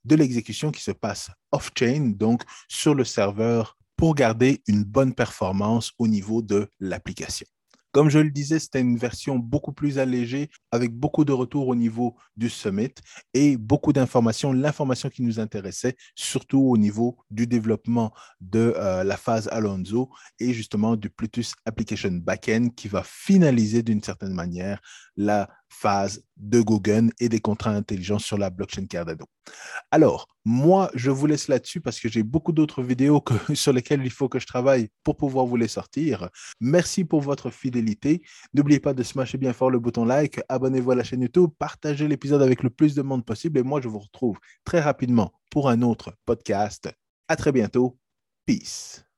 l'exécution 0.04 0.70
qui 0.70 0.82
se 0.82 0.92
passe 0.92 1.30
off-chain, 1.50 2.14
donc 2.16 2.42
sur 2.68 2.94
le 2.94 3.04
serveur, 3.04 3.76
pour 3.96 4.14
garder 4.14 4.62
une 4.66 4.84
bonne 4.84 5.14
performance 5.14 5.92
au 5.98 6.08
niveau 6.08 6.42
de 6.42 6.68
l'application. 6.80 7.46
Comme 7.92 8.08
je 8.08 8.18
le 8.18 8.30
disais, 8.30 8.58
c'était 8.58 8.80
une 8.80 8.96
version 8.96 9.36
beaucoup 9.36 9.72
plus 9.72 9.98
allégée 9.98 10.48
avec 10.70 10.94
beaucoup 10.94 11.26
de 11.26 11.32
retours 11.32 11.68
au 11.68 11.74
niveau 11.74 12.16
du 12.38 12.48
summit 12.48 12.94
et 13.34 13.58
beaucoup 13.58 13.92
d'informations, 13.92 14.54
l'information 14.54 15.10
qui 15.10 15.22
nous 15.22 15.38
intéressait, 15.38 15.96
surtout 16.14 16.60
au 16.60 16.78
niveau 16.78 17.18
du 17.30 17.46
développement 17.46 18.14
de 18.40 18.72
euh, 18.78 19.04
la 19.04 19.18
phase 19.18 19.46
Alonso 19.52 20.08
et 20.40 20.54
justement 20.54 20.96
du 20.96 21.10
Plutus 21.10 21.52
Application 21.66 22.12
Backend 22.12 22.70
qui 22.74 22.88
va 22.88 23.02
finaliser 23.04 23.82
d'une 23.82 24.02
certaine 24.02 24.32
manière 24.32 24.80
la 25.16 25.48
phase 25.68 26.22
de 26.36 26.60
Google 26.60 27.10
et 27.18 27.28
des 27.28 27.40
contrats 27.40 27.70
intelligents 27.70 28.18
sur 28.18 28.38
la 28.38 28.50
blockchain 28.50 28.86
Cardano. 28.86 29.24
Alors, 29.90 30.28
moi, 30.44 30.90
je 30.94 31.10
vous 31.10 31.26
laisse 31.26 31.48
là-dessus 31.48 31.80
parce 31.80 31.98
que 32.00 32.08
j'ai 32.08 32.22
beaucoup 32.22 32.52
d'autres 32.52 32.82
vidéos 32.82 33.22
sur 33.54 33.72
lesquelles 33.72 34.04
il 34.04 34.10
faut 34.10 34.28
que 34.28 34.38
je 34.38 34.46
travaille 34.46 34.88
pour 35.02 35.16
pouvoir 35.16 35.46
vous 35.46 35.56
les 35.56 35.68
sortir. 35.68 36.28
Merci 36.60 37.04
pour 37.04 37.20
votre 37.20 37.50
fidélité. 37.50 38.22
N'oubliez 38.54 38.80
pas 38.80 38.94
de 38.94 39.02
smasher 39.02 39.38
bien 39.38 39.52
fort 39.52 39.70
le 39.70 39.78
bouton 39.78 40.04
like, 40.04 40.40
abonnez-vous 40.48 40.90
à 40.90 40.96
la 40.96 41.04
chaîne 41.04 41.22
YouTube, 41.22 41.50
partagez 41.58 42.08
l'épisode 42.08 42.42
avec 42.42 42.62
le 42.62 42.70
plus 42.70 42.94
de 42.94 43.02
monde 43.02 43.24
possible 43.24 43.58
et 43.58 43.62
moi, 43.62 43.80
je 43.80 43.88
vous 43.88 44.00
retrouve 44.00 44.38
très 44.64 44.80
rapidement 44.80 45.32
pour 45.50 45.68
un 45.68 45.82
autre 45.82 46.14
podcast. 46.26 46.90
À 47.28 47.36
très 47.36 47.52
bientôt. 47.52 47.98
Peace. 48.44 49.11